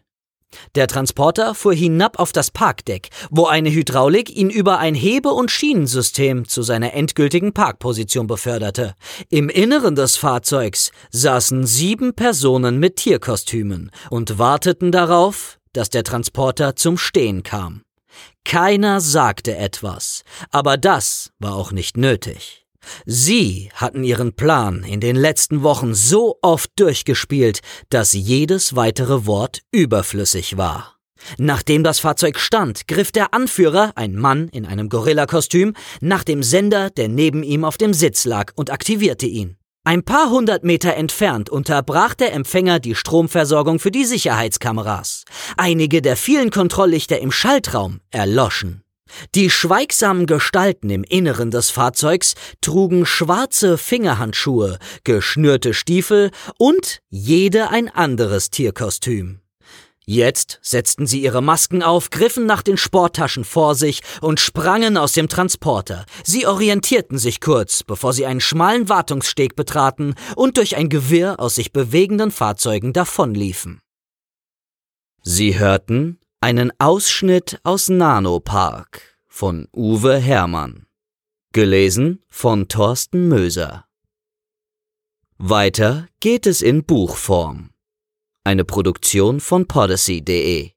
[0.76, 5.52] Der Transporter fuhr hinab auf das Parkdeck, wo eine Hydraulik ihn über ein Hebe- und
[5.52, 8.96] Schienensystem zu seiner endgültigen Parkposition beförderte.
[9.30, 16.76] Im Inneren des Fahrzeugs saßen sieben Personen mit Tierkostümen und warteten darauf, dass der Transporter
[16.76, 17.84] zum Stehen kam.
[18.46, 22.65] Keiner sagte etwas, aber das war auch nicht nötig.
[23.06, 29.62] Sie hatten ihren Plan in den letzten Wochen so oft durchgespielt, dass jedes weitere Wort
[29.72, 30.96] überflüssig war.
[31.38, 36.90] Nachdem das Fahrzeug stand, griff der Anführer, ein Mann in einem Gorillakostüm, nach dem Sender,
[36.90, 39.58] der neben ihm auf dem Sitz lag, und aktivierte ihn.
[39.88, 45.26] Ein paar hundert Meter entfernt unterbrach der Empfänger die Stromversorgung für die Sicherheitskameras.
[45.58, 48.85] Einige der vielen Kontrolllichter im Schaltraum erloschen.
[49.34, 57.90] Die schweigsamen Gestalten im Inneren des Fahrzeugs trugen schwarze Fingerhandschuhe, geschnürte Stiefel und jede ein
[57.90, 59.42] anderes Tierkostüm.
[60.08, 65.14] Jetzt setzten sie ihre Masken auf, griffen nach den Sporttaschen vor sich und sprangen aus
[65.14, 66.06] dem Transporter.
[66.24, 71.56] Sie orientierten sich kurz, bevor sie einen schmalen Wartungssteg betraten und durch ein Gewirr aus
[71.56, 73.82] sich bewegenden Fahrzeugen davonliefen.
[75.24, 80.86] Sie hörten einen Ausschnitt aus Nanopark von Uwe Hermann.
[81.54, 83.88] Gelesen von Thorsten Möser.
[85.40, 87.72] Weiter geht es in Buchform.
[88.44, 90.75] Eine Produktion von podyssey.de